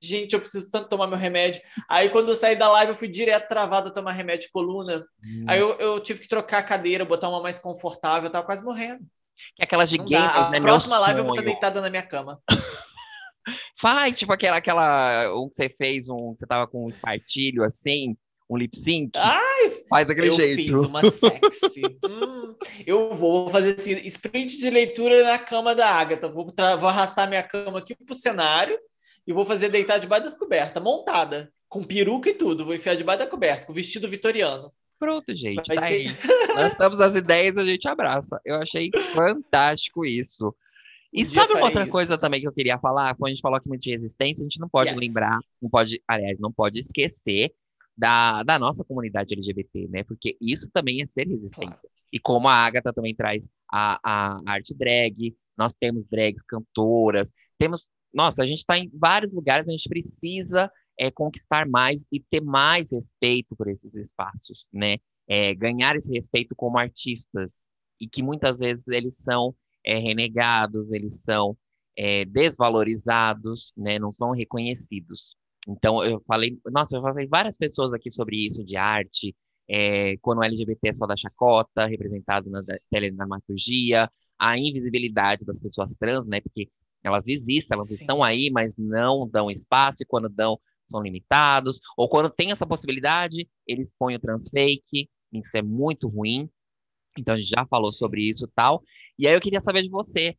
[0.01, 1.61] gente, eu preciso tanto tomar meu remédio.
[1.89, 5.05] Aí, quando eu saí da live, eu fui direto travado a tomar remédio de coluna.
[5.23, 5.45] Hum.
[5.47, 8.63] Aí, eu, eu, tive que trocar a cadeira, botar uma mais confortável, eu tava quase
[8.63, 9.05] morrendo.
[9.55, 12.03] Que é aquelas de game, A né, próxima live eu vou estar deitada na minha
[12.03, 12.41] cama.
[13.79, 15.33] Faz, tipo aquela, aquela.
[15.35, 16.35] Um que você fez, um.
[16.35, 18.15] Você tava com um espartilho assim,
[18.49, 19.11] um lip sync.
[19.15, 20.61] Ai, faz daquele eu jeito.
[20.61, 21.81] Eu fiz uma sexy.
[22.05, 26.29] hum, eu vou fazer assim, sprint de leitura na cama da Agatha.
[26.29, 28.77] Vou, vou arrastar minha cama aqui pro cenário
[29.25, 32.65] e vou fazer deitar debaixo das cobertas, montada, com peruca e tudo.
[32.65, 34.71] Vou enfiar debaixo da coberta, com vestido vitoriano.
[35.01, 35.93] Pronto, gente, Vai tá ser...
[35.93, 36.07] aí.
[36.53, 38.39] Nós estamos as ideias, a gente abraça.
[38.45, 40.55] Eu achei fantástico isso.
[41.11, 41.91] E um sabe uma outra isso.
[41.91, 43.15] coisa também que eu queria falar?
[43.15, 44.99] Quando a gente falou aqui muito de resistência, a gente não pode yes.
[44.99, 47.51] lembrar, não pode, aliás, não pode esquecer
[47.97, 50.03] da, da nossa comunidade LGBT, né?
[50.03, 51.71] Porque isso também é ser resistente.
[51.71, 51.89] Claro.
[52.13, 57.89] E como a Agatha também traz a, a arte drag, nós temos drags cantoras, temos.
[58.13, 60.71] Nossa, a gente está em vários lugares, a gente precisa
[61.01, 64.97] é, conquistar mais e ter mais respeito por esses espaços, né?
[65.27, 67.65] É, ganhar esse respeito como artistas
[67.99, 71.57] e que muitas vezes eles são é, renegados, eles são
[71.97, 75.35] é, desvalorizados, né, não são reconhecidos.
[75.67, 79.35] Então, eu falei, nossa, eu falei várias pessoas aqui sobre isso, de arte,
[79.69, 85.95] é, quando o LGBT é só da chacota, representado na teledramaturgia, a invisibilidade das pessoas
[85.95, 86.69] trans, né, porque
[87.03, 87.95] elas existem, elas Sim.
[87.95, 90.59] estão aí, mas não dão espaço, e quando dão,
[90.91, 96.49] são limitados, ou quando tem essa possibilidade, eles põem o transfake, isso é muito ruim,
[97.17, 98.83] então a gente já falou sobre isso tal.
[99.17, 100.35] E aí eu queria saber de você,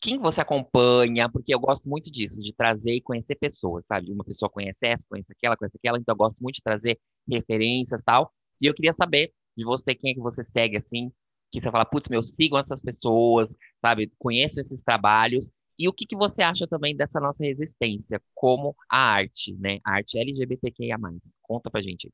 [0.00, 4.12] quem você acompanha, porque eu gosto muito disso, de trazer e conhecer pessoas, sabe?
[4.12, 6.98] Uma pessoa conhece essa, conhece aquela, conhece aquela, então eu gosto muito de trazer
[7.28, 8.32] referências tal.
[8.60, 11.10] E eu queria saber de você, quem é que você segue, assim,
[11.50, 14.12] que você fala, putz, meu, sigam essas pessoas, sabe?
[14.18, 15.50] Conheço esses trabalhos.
[15.78, 19.78] E o que, que você acha também dessa nossa resistência como a arte, né?
[19.84, 20.96] A arte LGBTQIA+.
[21.42, 22.10] Conta pra gente.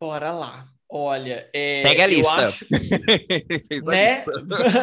[0.00, 0.68] Bora lá.
[0.92, 2.32] Olha, é, Pega a lista.
[2.32, 2.74] eu acho que,
[3.86, 4.24] né?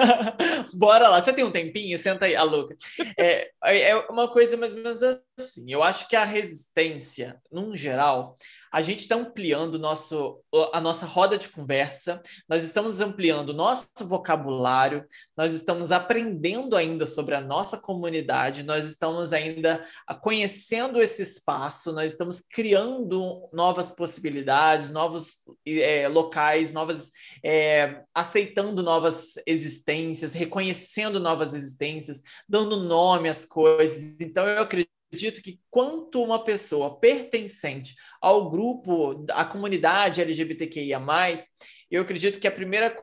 [0.73, 1.21] Bora lá.
[1.21, 1.97] Você tem um tempinho?
[1.97, 2.77] Senta aí, a louca.
[3.17, 5.01] É, é uma coisa mais ou menos
[5.37, 5.69] assim.
[5.69, 8.37] Eu acho que a resistência, num geral,
[8.71, 10.41] a gente está ampliando nosso,
[10.73, 15.05] a nossa roda de conversa, nós estamos ampliando o nosso vocabulário,
[15.35, 19.85] nós estamos aprendendo ainda sobre a nossa comunidade, nós estamos ainda
[20.21, 27.11] conhecendo esse espaço, nós estamos criando novas possibilidades, novos é, locais, novas
[27.43, 34.15] é, aceitando novas existências, reconhecendo novas existências, dando nome às coisas.
[34.19, 41.01] Então, eu acredito acredito que quanto uma pessoa pertencente ao grupo, à comunidade LGBTQIA+,
[41.89, 42.95] eu acredito que a primeira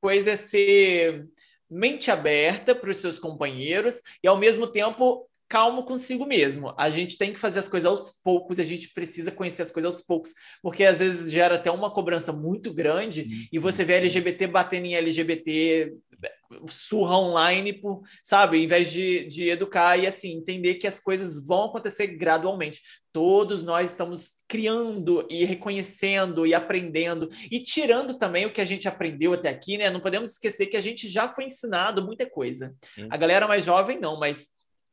[0.00, 1.26] coisa é ser
[1.70, 6.74] mente aberta para os seus companheiros e, ao mesmo tempo, calmo consigo mesmo.
[6.76, 9.94] A gente tem que fazer as coisas aos poucos, a gente precisa conhecer as coisas
[9.94, 10.32] aos poucos,
[10.62, 13.48] porque às vezes gera até uma cobrança muito grande uhum.
[13.52, 15.92] e você vê LGBT batendo em LGBT
[16.68, 21.44] surra online por, sabe, em vez de, de educar e assim, entender que as coisas
[21.46, 22.80] vão acontecer gradualmente.
[23.12, 28.88] Todos nós estamos criando e reconhecendo e aprendendo e tirando também o que a gente
[28.88, 29.88] aprendeu até aqui, né?
[29.90, 32.74] Não podemos esquecer que a gente já foi ensinado muita coisa.
[32.98, 33.08] Hum.
[33.10, 34.48] A galera mais jovem não, mas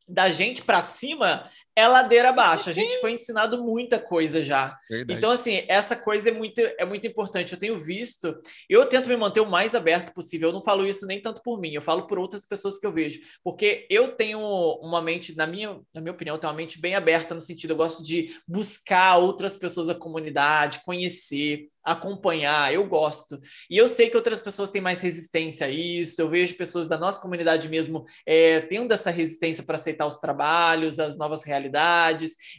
[0.08, 1.50] da gente para cima
[1.82, 2.70] é ladeira abaixo.
[2.70, 4.78] A gente foi ensinado muita coisa já.
[4.90, 5.18] Verdade.
[5.18, 7.54] Então, assim, essa coisa é muito, é muito importante.
[7.54, 8.36] Eu tenho visto,
[8.70, 10.50] eu tento me manter o mais aberto possível.
[10.50, 12.94] Eu não falo isso nem tanto por mim, eu falo por outras pessoas que eu
[12.94, 13.20] vejo.
[13.44, 14.40] Porque eu tenho
[14.82, 17.72] uma mente, na minha, na minha opinião, eu tenho uma mente bem aberta no sentido,
[17.72, 23.40] eu gosto de buscar outras pessoas da comunidade, conhecer, acompanhar, eu gosto.
[23.70, 26.22] E eu sei que outras pessoas têm mais resistência a isso.
[26.22, 31.00] Eu vejo pessoas da nossa comunidade mesmo é, tendo essa resistência para aceitar os trabalhos,
[31.00, 31.71] as novas realidades.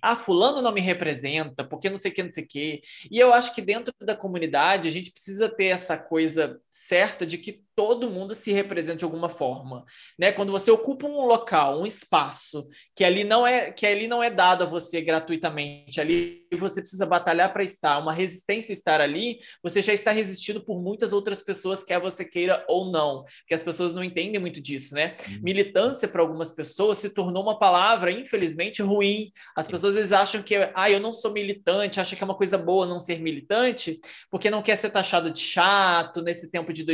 [0.01, 2.83] Ah, fulano não me representa, porque não sei o que, não sei o que.
[3.11, 7.39] E eu acho que dentro da comunidade a gente precisa ter essa coisa certa de
[7.39, 9.85] que todo mundo se representa de alguma forma,
[10.19, 10.33] né?
[10.33, 14.31] Quando você ocupa um local, um espaço que ali não é que ali não é
[14.31, 19.81] dado a você gratuitamente, ali você precisa batalhar para estar, uma resistência estar ali, você
[19.81, 23.95] já está resistindo por muitas outras pessoas, quer você queira ou não, porque as pessoas
[23.95, 25.17] não entendem muito disso, né?
[25.29, 25.41] Uhum.
[25.43, 29.33] Militância para algumas pessoas se tornou uma palavra infelizmente ruim.
[29.57, 32.59] As pessoas eles acham que ah, eu não sou militante, acham que é uma coisa
[32.59, 34.01] boa não ser militante,
[34.31, 36.85] porque não quer ser taxado de chato nesse tempo de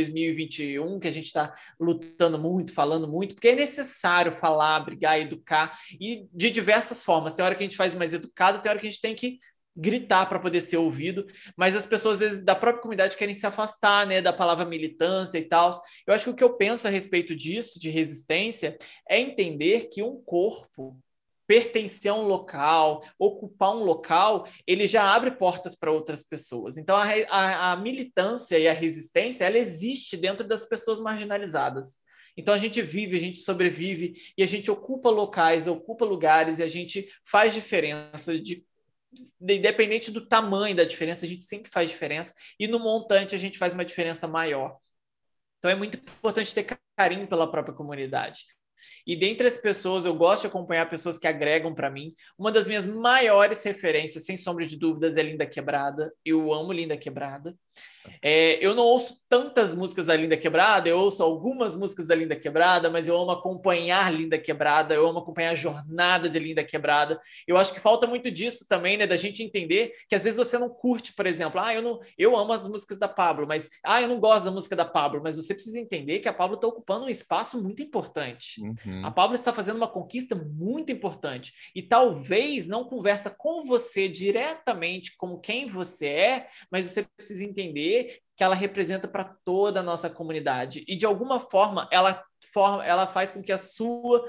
[0.77, 5.77] 2021 que a gente está lutando muito, falando muito, porque é necessário falar, brigar, educar,
[5.99, 7.33] e de diversas formas.
[7.33, 9.39] Tem hora que a gente faz mais educado, tem hora que a gente tem que
[9.75, 13.47] gritar para poder ser ouvido, mas as pessoas às vezes da própria comunidade querem se
[13.47, 15.71] afastar, né, da palavra militância e tal.
[16.05, 20.03] Eu acho que o que eu penso a respeito disso, de resistência, é entender que
[20.03, 20.97] um corpo
[21.49, 26.77] pertencer a um local, ocupar um local, ele já abre portas para outras pessoas.
[26.77, 32.03] Então, a, a, a, militância e a resistência, ela existe dentro das pessoas marginalizadas.
[32.37, 36.63] Então, a gente vive, a gente sobrevive e a gente ocupa locais, ocupa lugares e
[36.63, 38.63] a gente faz diferença de
[39.41, 43.57] independente do tamanho da diferença, a gente sempre faz diferença e no montante a gente
[43.57, 44.77] faz uma diferença maior.
[45.57, 48.45] Então é muito importante ter carinho pela própria comunidade.
[49.05, 52.13] E dentre as pessoas, eu gosto de acompanhar pessoas que agregam para mim.
[52.37, 56.13] Uma das minhas maiores referências, sem sombra de dúvidas, é Linda Quebrada.
[56.23, 57.57] Eu amo Linda Quebrada.
[58.21, 62.35] É, eu não ouço tantas músicas da Linda Quebrada, eu ouço algumas músicas da Linda
[62.35, 67.21] Quebrada, mas eu amo acompanhar Linda Quebrada, eu amo acompanhar a jornada de Linda Quebrada.
[67.47, 69.05] Eu acho que falta muito disso também, né?
[69.05, 72.35] Da gente entender que às vezes você não curte, por exemplo, ah, eu não, eu
[72.35, 75.35] amo as músicas da Pablo, mas ah, eu não gosto da música da Pablo, mas
[75.35, 78.61] você precisa entender que a Pablo está ocupando um espaço muito importante.
[78.61, 79.05] Uhum.
[79.05, 85.15] A Pablo está fazendo uma conquista muito importante e talvez não conversa com você diretamente
[85.17, 87.68] como quem você é, mas você precisa entender
[88.35, 90.83] que ela representa para toda a nossa comunidade.
[90.87, 94.27] E de alguma forma ela forma, ela faz com que a sua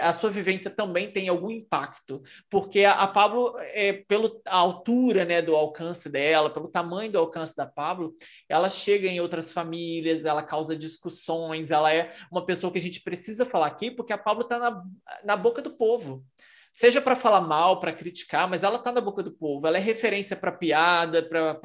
[0.00, 5.42] a sua vivência também tenha algum impacto, porque a, a Pablo, é, pela altura, né,
[5.42, 8.14] do alcance dela, pelo tamanho do alcance da Pablo,
[8.48, 13.00] ela chega em outras famílias, ela causa discussões, ela é uma pessoa que a gente
[13.00, 14.80] precisa falar aqui, porque a Pablo está na,
[15.24, 16.24] na boca do povo.
[16.72, 19.66] Seja para falar mal, para criticar, mas ela está na boca do povo.
[19.66, 21.58] Ela é referência para piada, para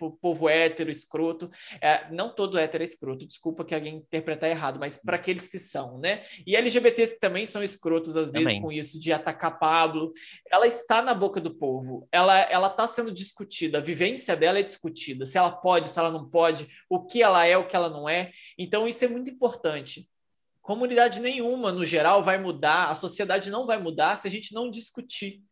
[0.00, 1.50] o povo hétero, escroto.
[1.80, 5.58] É, não todo hétero é escroto, desculpa que alguém interpretar errado, mas para aqueles que
[5.58, 6.24] são, né?
[6.46, 8.62] E LGBTs que também são escrotos às vezes também.
[8.62, 10.12] com isso de atacar Pablo.
[10.50, 12.06] Ela está na boca do povo.
[12.12, 13.78] Ela ela está sendo discutida.
[13.78, 15.26] A vivência dela é discutida.
[15.26, 18.08] Se ela pode, se ela não pode, o que ela é, o que ela não
[18.08, 18.32] é.
[18.56, 20.08] Então isso é muito importante
[20.68, 24.70] comunidade nenhuma, no geral, vai mudar, a sociedade não vai mudar se a gente não
[24.70, 25.42] discutir.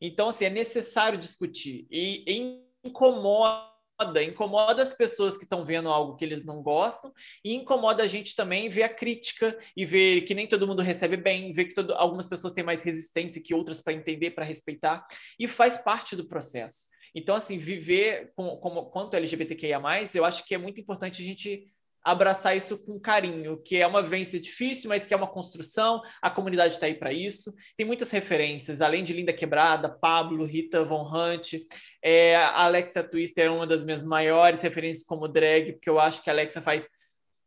[0.00, 1.86] Então, assim, é necessário discutir.
[1.88, 7.12] E incomoda, incomoda as pessoas que estão vendo algo que eles não gostam,
[7.44, 11.16] e incomoda a gente também ver a crítica e ver que nem todo mundo recebe
[11.16, 15.06] bem, ver que todo, algumas pessoas têm mais resistência que outras para entender, para respeitar,
[15.38, 16.88] e faz parte do processo.
[17.14, 19.80] Então, assim, viver com, como, quanto LGBTQIA,
[20.12, 21.72] eu acho que é muito importante a gente
[22.06, 26.00] abraçar isso com carinho, que é uma vivência difícil, mas que é uma construção.
[26.22, 27.52] A comunidade está aí para isso.
[27.76, 31.54] Tem muitas referências, além de Linda Quebrada, Pablo, Rita Von Hunt.
[32.00, 36.30] É, Alexa Twister é uma das minhas maiores referências como drag, porque eu acho que
[36.30, 36.88] a Alexa faz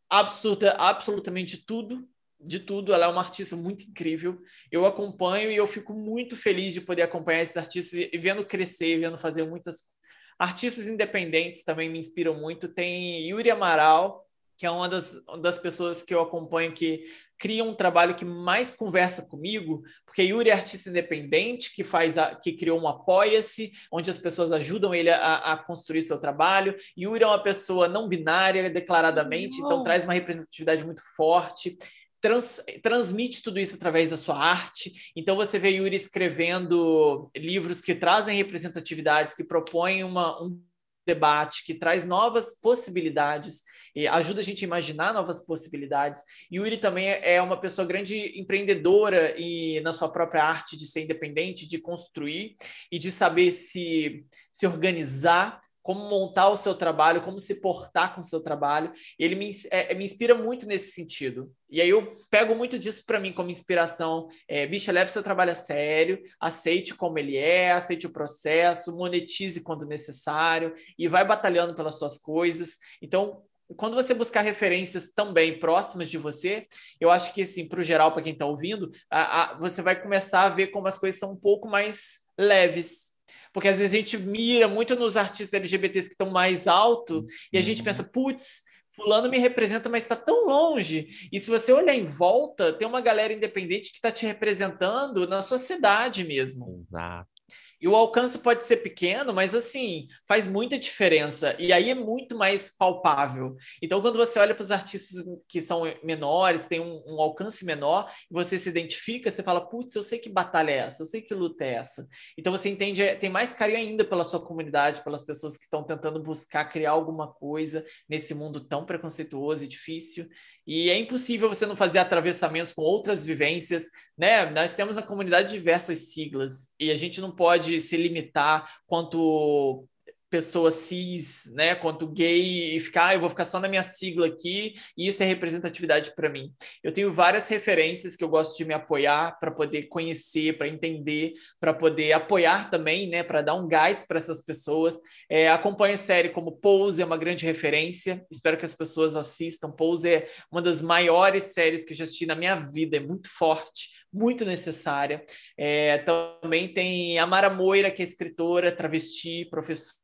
[0.10, 2.05] absoluta, absolutamente tudo.
[2.38, 4.41] De tudo, ela é uma artista muito incrível.
[4.70, 8.99] Eu acompanho e eu fico muito feliz de poder acompanhar esses artistas e vendo crescer,
[8.99, 9.89] vendo fazer muitas
[10.38, 12.68] artistas independentes também me inspiram muito.
[12.68, 14.26] Tem Yuri Amaral,
[14.60, 17.05] que é uma das, das pessoas que eu acompanho que
[17.38, 22.36] cria um trabalho que mais conversa comigo, porque Yuri é artista independente, que faz a,
[22.36, 26.76] que criou um Apoia-se, onde as pessoas ajudam ele a, a, construir seu trabalho.
[26.97, 29.72] Yuri é uma pessoa não binária, declaradamente, então não.
[29.78, 31.78] então traz uma representatividade muito forte.
[32.20, 34.91] Trans, transmite tudo isso através da sua arte.
[35.16, 40.62] Então você vê Yuri escrevendo livros que trazem representatividades, que propõem uma, um
[41.10, 43.64] debate, que traz novas possibilidades,
[43.95, 46.22] e ajuda a gente a imaginar novas possibilidades.
[46.51, 51.03] E Yuri também é uma pessoa grande empreendedora e na sua própria arte de ser
[51.03, 52.55] independente, de construir
[52.91, 58.21] e de saber se, se organizar como montar o seu trabalho, como se portar com
[58.21, 58.91] o seu trabalho.
[59.17, 61.51] Ele me, é, me inspira muito nesse sentido.
[61.69, 64.27] E aí eu pego muito disso para mim como inspiração.
[64.47, 69.86] É, leve seu trabalho a sério, aceite como ele é, aceite o processo, monetize quando
[69.86, 72.77] necessário e vai batalhando pelas suas coisas.
[73.01, 73.43] Então,
[73.75, 76.67] quando você buscar referências também próximas de você,
[76.99, 80.01] eu acho que, assim, para o geral, para quem está ouvindo, a, a, você vai
[80.01, 83.13] começar a ver como as coisas são um pouco mais leves,
[83.54, 87.58] porque às vezes a gente mira muito nos artistas LGBTs que estão mais alto e
[87.58, 87.86] a gente uhum.
[87.86, 91.08] pensa, putz, fulano me representa, mas está tão longe.
[91.32, 95.41] E se você olhar em volta, tem uma galera independente que está te representando na
[95.41, 96.86] sua cidade mesmo.
[96.88, 97.38] Exato.
[97.82, 101.55] E o alcance pode ser pequeno, mas assim, faz muita diferença.
[101.57, 103.55] E aí é muito mais palpável.
[103.82, 108.11] Então, quando você olha para os artistas que são menores, têm um, um, alcance menor,
[108.30, 111.34] você se identifica, você fala, putz, eu sei que batalha é essa, eu sei que
[111.34, 112.07] luta é essa.
[112.38, 115.84] Então você entende, é, tem mais carinho ainda pela sua comunidade, pelas pessoas que estão
[115.84, 120.27] tentando buscar criar alguma coisa nesse mundo tão preconceituoso e difícil.
[120.66, 123.86] E é impossível você não fazer atravessamentos com outras vivências,
[124.18, 124.49] né?
[124.49, 129.88] Nós temos na comunidade diversas siglas e a gente não pode se limitar quanto
[130.30, 134.27] pessoa cis, né, quanto gay e ficar, ah, eu vou ficar só na minha sigla
[134.27, 136.53] aqui e isso é representatividade para mim.
[136.84, 141.34] Eu tenho várias referências que eu gosto de me apoiar para poder conhecer, para entender,
[141.59, 144.99] para poder apoiar também, né, para dar um gás para essas pessoas.
[145.30, 148.25] É, acompanho série como Pose é uma grande referência.
[148.32, 149.71] Espero que as pessoas assistam.
[149.71, 153.30] Pose é uma das maiores séries que eu já assisti na minha vida, é muito
[153.30, 155.23] forte muito necessária.
[155.57, 159.99] É, também tem a Mara Moira, que é escritora, travesti, professora.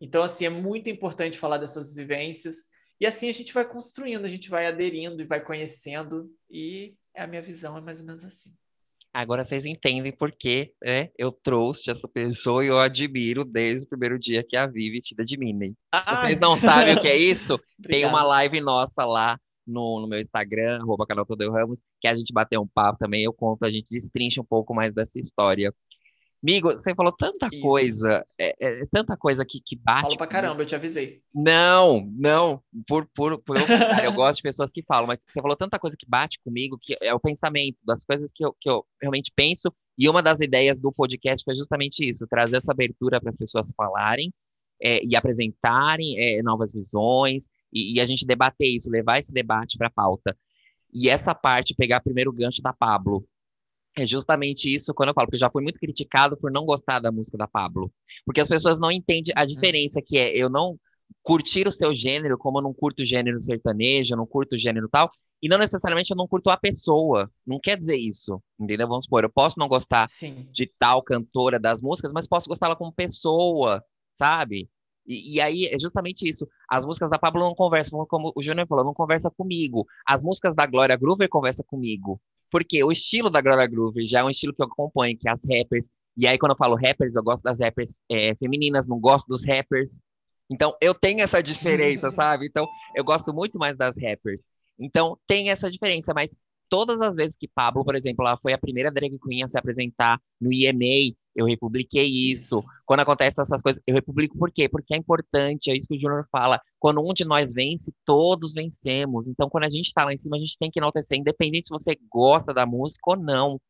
[0.00, 2.68] Então, assim, é muito importante falar dessas vivências.
[3.00, 6.30] E assim a gente vai construindo, a gente vai aderindo e vai conhecendo.
[6.50, 8.52] E a minha visão é mais ou menos assim.
[9.12, 13.88] Agora vocês entendem por que né, eu trouxe essa pessoa e eu admiro desde o
[13.88, 15.76] primeiro dia que a Vivi te admirem.
[15.90, 17.58] Ah, vocês não sabem o que é isso?
[17.82, 19.36] tem uma live nossa lá
[19.66, 23.24] no, no meu Instagram, arroba canal Todeu Ramos, que a gente bateu um papo também,
[23.24, 25.74] eu conto, a gente destrincha um pouco mais dessa história.
[26.42, 27.60] Amigo, você falou tanta Isso.
[27.60, 30.02] coisa, é, é, tanta coisa que, que bate.
[30.02, 31.22] Falo pra caramba, eu te avisei.
[31.34, 33.62] Não, não, por, por, por eu,
[34.04, 36.96] eu gosto de pessoas que falam, mas você falou tanta coisa que bate comigo, que
[37.02, 40.80] é o pensamento, das coisas que eu, que eu realmente penso, e uma das ideias
[40.80, 44.32] do podcast foi justamente isso, trazer essa abertura para as pessoas falarem
[44.80, 49.76] é, e apresentarem é, novas visões, e, e a gente debater isso, levar esse debate
[49.76, 50.34] para a pauta.
[50.90, 53.24] E essa parte, pegar primeiro o gancho da Pablo,
[53.96, 57.00] é justamente isso quando eu falo, porque eu já fui muito criticado por não gostar
[57.00, 57.92] da música da Pablo.
[58.24, 60.78] Porque as pessoas não entendem a diferença que é eu não
[61.22, 64.58] curtir o seu gênero, como eu não curto o gênero sertanejo, eu não curto o
[64.58, 65.10] gênero tal,
[65.42, 67.30] E não necessariamente eu não curto a pessoa.
[67.46, 68.42] Não quer dizer isso.
[68.58, 68.86] Entendeu?
[68.86, 70.48] Vamos supor, eu posso não gostar Sim.
[70.52, 73.82] de tal cantora das músicas, mas posso gostá-la como pessoa,
[74.14, 74.68] sabe?
[75.06, 76.46] E, e, aí é justamente isso.
[76.68, 79.86] As músicas da Pablo não conversam, como o Júnior falou, não conversa comigo.
[80.06, 82.20] As músicas da Glória Groover conversam comigo.
[82.50, 85.32] Porque o estilo da Glória Groover já é um estilo que eu acompanho, que é
[85.32, 85.88] as rappers.
[86.16, 89.44] E aí, quando eu falo rappers, eu gosto das rappers é, femininas, não gosto dos
[89.44, 89.90] rappers.
[90.50, 92.46] Então, eu tenho essa diferença, sabe?
[92.46, 94.42] Então, eu gosto muito mais das rappers.
[94.78, 96.34] Então, tem essa diferença, mas
[96.68, 99.58] todas as vezes que Pablo, por exemplo, ela foi a primeira drag queen a se
[99.58, 102.62] apresentar no EMA, eu republiquei isso.
[102.84, 104.68] Quando acontecem essas coisas, eu republico por quê?
[104.68, 106.60] Porque é importante, é isso que o Júnior fala.
[106.78, 109.28] Quando um de nós vence, todos vencemos.
[109.28, 111.72] Então, quando a gente tá lá em cima, a gente tem que enaltecer, independente se
[111.72, 113.60] você gosta da música ou não,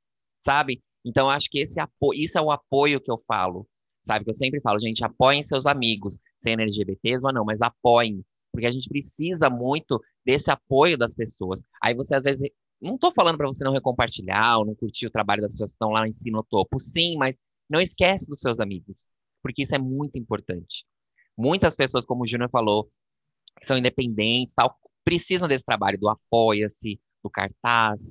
[0.41, 0.83] sabe?
[1.05, 3.67] Então, acho que esse apoio, isso é o apoio que eu falo,
[4.05, 4.25] sabe?
[4.25, 8.67] Que eu sempre falo, gente, apoiem seus amigos, sendo LGBTs ou não, mas apoiem porque
[8.67, 11.63] a gente precisa muito desse apoio das pessoas.
[11.83, 12.51] Aí você às vezes
[12.81, 15.75] não estou falando para você não recompartilhar ou não curtir o trabalho das pessoas que
[15.75, 16.81] estão lá em cima no topo.
[16.81, 17.39] Sim, mas
[17.71, 18.97] não esquece dos seus amigos,
[19.43, 20.85] porque isso é muito importante.
[21.37, 22.91] Muitas pessoas, como o Júnior falou,
[23.61, 28.11] que são independentes, tal, precisam desse trabalho do apoia-se, do cartaz.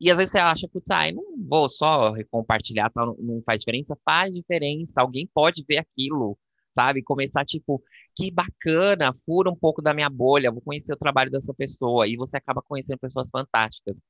[0.00, 3.96] E às vezes você acha, putz, ai, não vou só compartilhar, tal, não faz diferença.
[4.04, 6.38] Faz diferença, alguém pode ver aquilo,
[6.74, 7.02] sabe?
[7.02, 7.82] Começar, tipo,
[8.16, 12.08] que bacana, fura um pouco da minha bolha, vou conhecer o trabalho dessa pessoa.
[12.08, 14.00] E você acaba conhecendo pessoas fantásticas.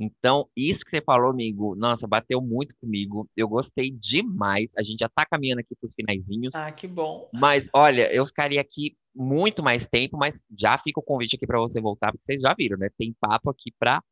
[0.00, 3.28] Então, isso que você falou, amigo, nossa, bateu muito comigo.
[3.36, 4.72] Eu gostei demais.
[4.78, 6.54] A gente já tá caminhando aqui pros finaizinhos.
[6.54, 7.28] Ah, que bom.
[7.34, 11.58] Mas, olha, eu ficaria aqui muito mais tempo, mas já fica o convite aqui para
[11.58, 12.88] você voltar, porque vocês já viram, né?
[12.96, 14.02] Tem papo aqui para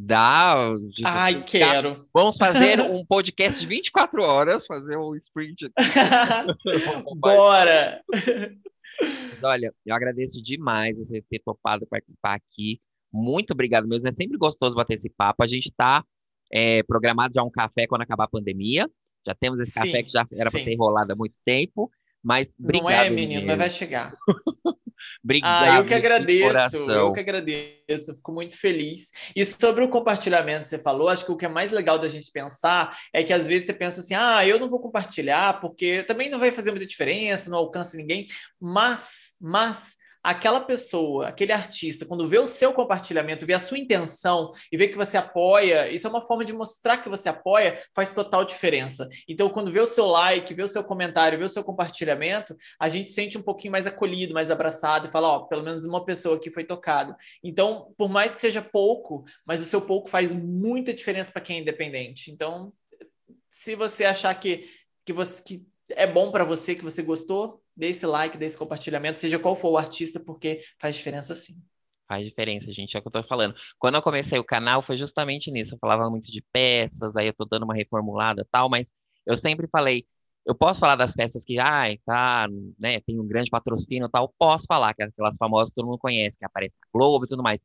[0.00, 0.54] Dá.
[1.04, 2.06] Ai, quero.
[2.14, 5.72] Vamos fazer um podcast de 24 horas, fazer um sprint.
[7.16, 8.00] Bora!
[9.00, 12.80] Mas, olha, eu agradeço demais você ter topado participar aqui.
[13.12, 14.08] Muito obrigado mesmo.
[14.08, 15.42] É sempre gostoso bater esse papo.
[15.42, 16.04] A gente está
[16.52, 18.88] é, programado já um café quando acabar a pandemia.
[19.26, 21.90] Já temos esse sim, café que já era para ter rolado há muito tempo.
[22.22, 22.84] Mas obrigado.
[22.84, 24.14] Não é, menino, mas vai chegar.
[25.22, 25.70] Obrigado.
[25.70, 29.10] Ah, eu que agradeço, eu que agradeço, fico muito feliz.
[29.34, 32.30] E sobre o compartilhamento, você falou, acho que o que é mais legal da gente
[32.32, 36.28] pensar é que às vezes você pensa assim: ah, eu não vou compartilhar porque também
[36.28, 38.26] não vai fazer muita diferença, não alcança ninguém,
[38.60, 44.52] mas, mas aquela pessoa, aquele artista, quando vê o seu compartilhamento, vê a sua intenção
[44.70, 48.12] e vê que você apoia, isso é uma forma de mostrar que você apoia, faz
[48.12, 49.08] total diferença.
[49.28, 52.88] Então, quando vê o seu like, vê o seu comentário, vê o seu compartilhamento, a
[52.88, 56.38] gente sente um pouquinho mais acolhido, mais abraçado e fala, ó, pelo menos uma pessoa
[56.38, 57.16] que foi tocada.
[57.42, 61.58] Então, por mais que seja pouco, mas o seu pouco faz muita diferença para quem
[61.58, 62.30] é independente.
[62.30, 62.72] Então,
[63.48, 64.68] se você achar que,
[65.04, 68.58] que, você, que é bom para você, que você gostou, dê esse like, dê esse
[68.58, 71.54] compartilhamento, seja qual for o artista, porque faz diferença sim.
[72.08, 73.54] Faz diferença, gente, é o que eu tô falando.
[73.78, 75.74] Quando eu comecei o canal, foi justamente nisso.
[75.74, 78.90] Eu falava muito de peças, aí eu tô dando uma reformulada tal, mas
[79.26, 80.06] eu sempre falei,
[80.46, 82.48] eu posso falar das peças que, ai, tá,
[82.78, 85.98] né, tem um grande patrocínio tal, posso falar, que é aquelas famosas que todo mundo
[85.98, 87.64] conhece, que aparecem na Globo e tudo mais.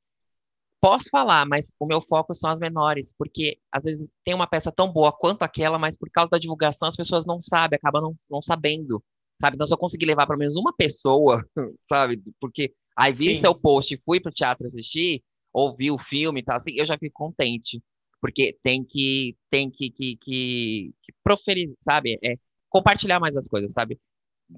[0.81, 4.71] Posso falar, mas o meu foco são as menores, porque às vezes tem uma peça
[4.71, 8.15] tão boa quanto aquela, mas por causa da divulgação as pessoas não sabem, acabam não,
[8.29, 9.01] não sabendo
[9.41, 9.55] sabe?
[9.55, 11.43] Então, se eu conseguir levar pelo menos uma pessoa,
[11.83, 12.21] sabe?
[12.39, 13.41] Porque aí vi Sim.
[13.41, 17.13] seu post, fui pro teatro assistir, ouvi o filme e tal, assim, eu já fico
[17.13, 17.81] contente.
[18.21, 22.17] Porque tem que, tem que, que, que, que proferir, sabe?
[22.23, 22.35] É,
[22.69, 23.99] compartilhar mais as coisas, sabe?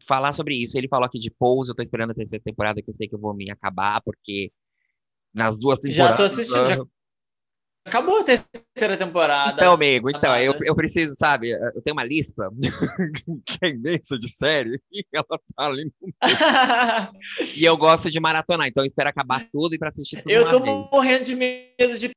[0.07, 0.77] Falar sobre isso.
[0.77, 3.15] Ele falou aqui de Pose, eu tô esperando a terceira temporada, que eu sei que
[3.15, 4.51] eu vou me acabar, porque
[5.33, 6.11] nas duas temporadas...
[6.11, 6.85] Já tô assistindo, já
[7.85, 9.53] Acabou a terceira temporada.
[9.53, 12.49] Então, amigo, então, eu, eu preciso, sabe, eu tenho uma lista
[13.45, 16.13] que é imensa de série e ela tá ali no
[17.55, 20.49] E eu gosto de maratonar, então eu espero acabar tudo e para assistir tudo Eu
[20.49, 20.89] tô vez.
[20.91, 22.09] morrendo de medo de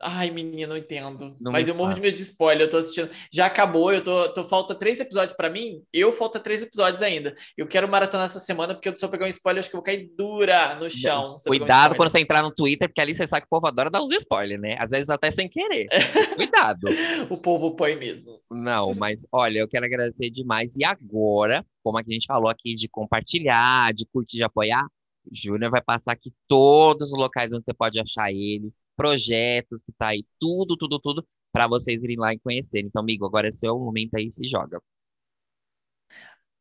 [0.00, 1.34] Ai, menino, não entendo.
[1.40, 2.66] Não Mas eu morro de medo de spoiler.
[2.66, 3.10] Eu tô assistindo.
[3.32, 4.28] Já acabou, eu tô.
[4.28, 5.82] tô falta três episódios para mim.
[5.92, 7.34] Eu falta três episódios ainda.
[7.56, 9.84] Eu quero maratonar essa semana, porque eu só pegar um spoiler, acho que eu vou
[9.84, 11.36] cair dura no chão.
[11.46, 13.90] Cuidado um quando você entrar no Twitter, porque ali você sabe que o povo adora
[13.90, 14.76] dar uns spoilers, né?
[14.78, 15.88] Às vezes até sem querer.
[16.34, 16.86] Cuidado.
[17.30, 18.38] o povo põe mesmo.
[18.50, 20.76] Não, mas olha, eu quero agradecer demais.
[20.76, 24.86] E agora, como a gente falou aqui de compartilhar, de curtir, de apoiar,
[25.32, 30.08] Júnior vai passar aqui todos os locais onde você pode achar ele projetos que tá
[30.08, 32.86] aí, tudo, tudo, tudo, para vocês irem lá e conhecerem.
[32.86, 34.80] Então, amigo, agora é seu momento aí, se joga.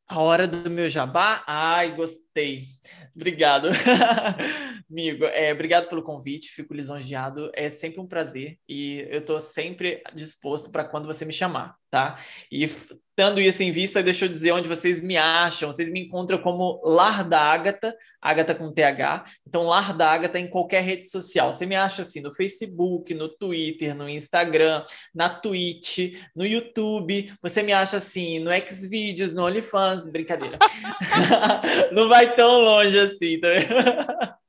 [0.07, 1.43] A hora do meu jabá?
[1.47, 2.67] Ai, gostei.
[3.15, 3.69] Obrigado.
[4.89, 7.49] Amigo, é, obrigado pelo convite, fico lisonjeado.
[7.55, 12.17] É sempre um prazer e eu estou sempre disposto para quando você me chamar, tá?
[12.51, 12.67] E
[13.15, 15.71] tendo isso em vista, deixa eu dizer onde vocês me acham.
[15.71, 19.25] Vocês me encontram como Lar da Ágata, Ágata com TH.
[19.47, 21.53] Então, Lar da Ágata em qualquer rede social.
[21.53, 24.83] Você me acha assim no Facebook, no Twitter, no Instagram,
[25.13, 27.33] na Twitch, no YouTube.
[27.41, 30.09] Você me acha assim no Xvideos, no OnlyFans.
[30.09, 30.59] Brincadeira.
[31.93, 34.35] Não vai tão longe assim, tá?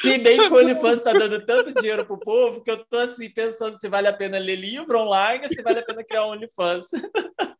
[0.00, 3.30] Se bem que o OnlyFans está dando tanto dinheiro pro povo que eu tô assim
[3.30, 6.30] pensando se vale a pena ler livro online ou se vale a pena criar um
[6.30, 6.86] OnlyFans.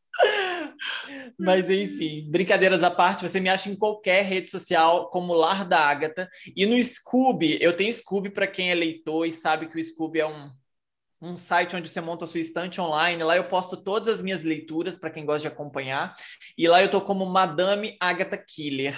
[1.39, 5.79] Mas enfim, brincadeiras à parte, você me acha em qualquer rede social como Lar da
[5.79, 6.29] Ágata.
[6.57, 10.21] E no Scooby, eu tenho Scooby para quem é leitor e sabe que o Scooby
[10.21, 10.51] é um,
[11.21, 13.23] um site onde você monta a sua estante online.
[13.23, 16.15] Lá eu posto todas as minhas leituras para quem gosta de acompanhar.
[16.57, 18.97] E lá eu tô como Madame Agatha Killer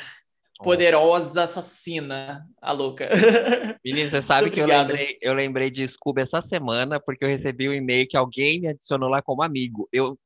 [0.58, 3.08] poderosa assassina, a louca.
[3.84, 7.68] Menina, você sabe que eu lembrei, eu lembrei de Scooby essa semana porque eu recebi
[7.68, 9.88] um e-mail que alguém me adicionou lá como amigo.
[9.92, 10.18] Eu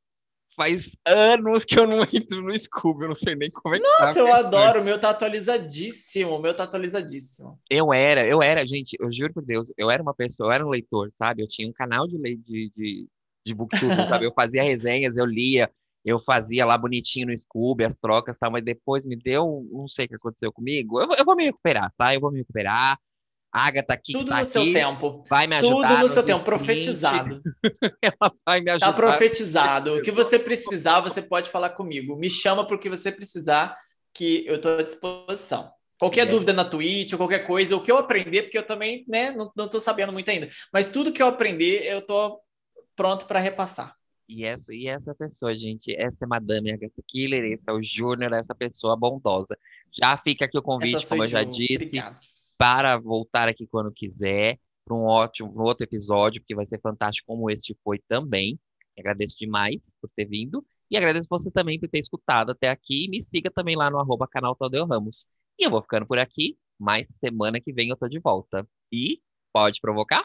[0.56, 3.84] faz anos que eu não entro no Scooby, eu não sei nem como é que
[3.84, 7.58] tá Nossa, tá eu adoro, o meu tá atualizadíssimo, o meu tá atualizadíssimo.
[7.68, 10.66] Eu era, eu era, gente, eu juro por Deus, eu era uma pessoa, eu era
[10.66, 11.42] um leitor, sabe?
[11.42, 13.08] Eu tinha um canal de de, de,
[13.44, 14.26] de booktube, sabe?
[14.26, 15.70] Eu fazia resenhas, eu lia,
[16.04, 19.86] eu fazia lá bonitinho no Scooby, as trocas e tal, mas depois me deu, não
[19.86, 21.00] sei o que aconteceu comigo.
[21.00, 22.14] Eu, eu vou me recuperar, tá?
[22.14, 22.98] Eu vou me recuperar.
[23.52, 25.22] A Agatha aqui Tudo tá no seu tempo.
[25.28, 25.88] Vai me ajudar.
[25.88, 27.42] Tudo no seu tempo, profetizado.
[28.00, 28.86] Ela vai me tá ajudar.
[28.86, 29.94] Tá profetizado.
[29.96, 32.16] O que você precisar, você pode falar comigo.
[32.16, 33.76] Me chama para o que você precisar,
[34.14, 35.70] que eu estou à disposição.
[35.98, 36.30] Qualquer é.
[36.30, 39.52] dúvida na Twitch ou qualquer coisa, o que eu aprender, porque eu também né, não,
[39.54, 40.48] não tô sabendo muito ainda.
[40.72, 42.40] Mas tudo que eu aprender, eu tô
[42.96, 43.94] pronto para repassar.
[44.32, 48.32] E essa, e essa pessoa, gente, essa é Madame Agatha Killer, esse é o Júnior,
[48.32, 49.58] essa pessoa bondosa.
[49.92, 52.18] Já fica aqui o convite, como eu já disse, Obrigado.
[52.56, 57.26] para voltar aqui quando quiser, para um ótimo, um outro episódio, porque vai ser fantástico
[57.26, 58.58] como este foi também.
[58.98, 60.64] Agradeço demais por ter vindo.
[60.90, 63.08] E agradeço você também por ter escutado até aqui.
[63.10, 65.26] Me siga também lá no arroba canal Tadeu Ramos.
[65.58, 68.66] E eu vou ficando por aqui, mas semana que vem eu tô de volta.
[68.90, 69.20] E
[69.52, 70.24] pode provocar?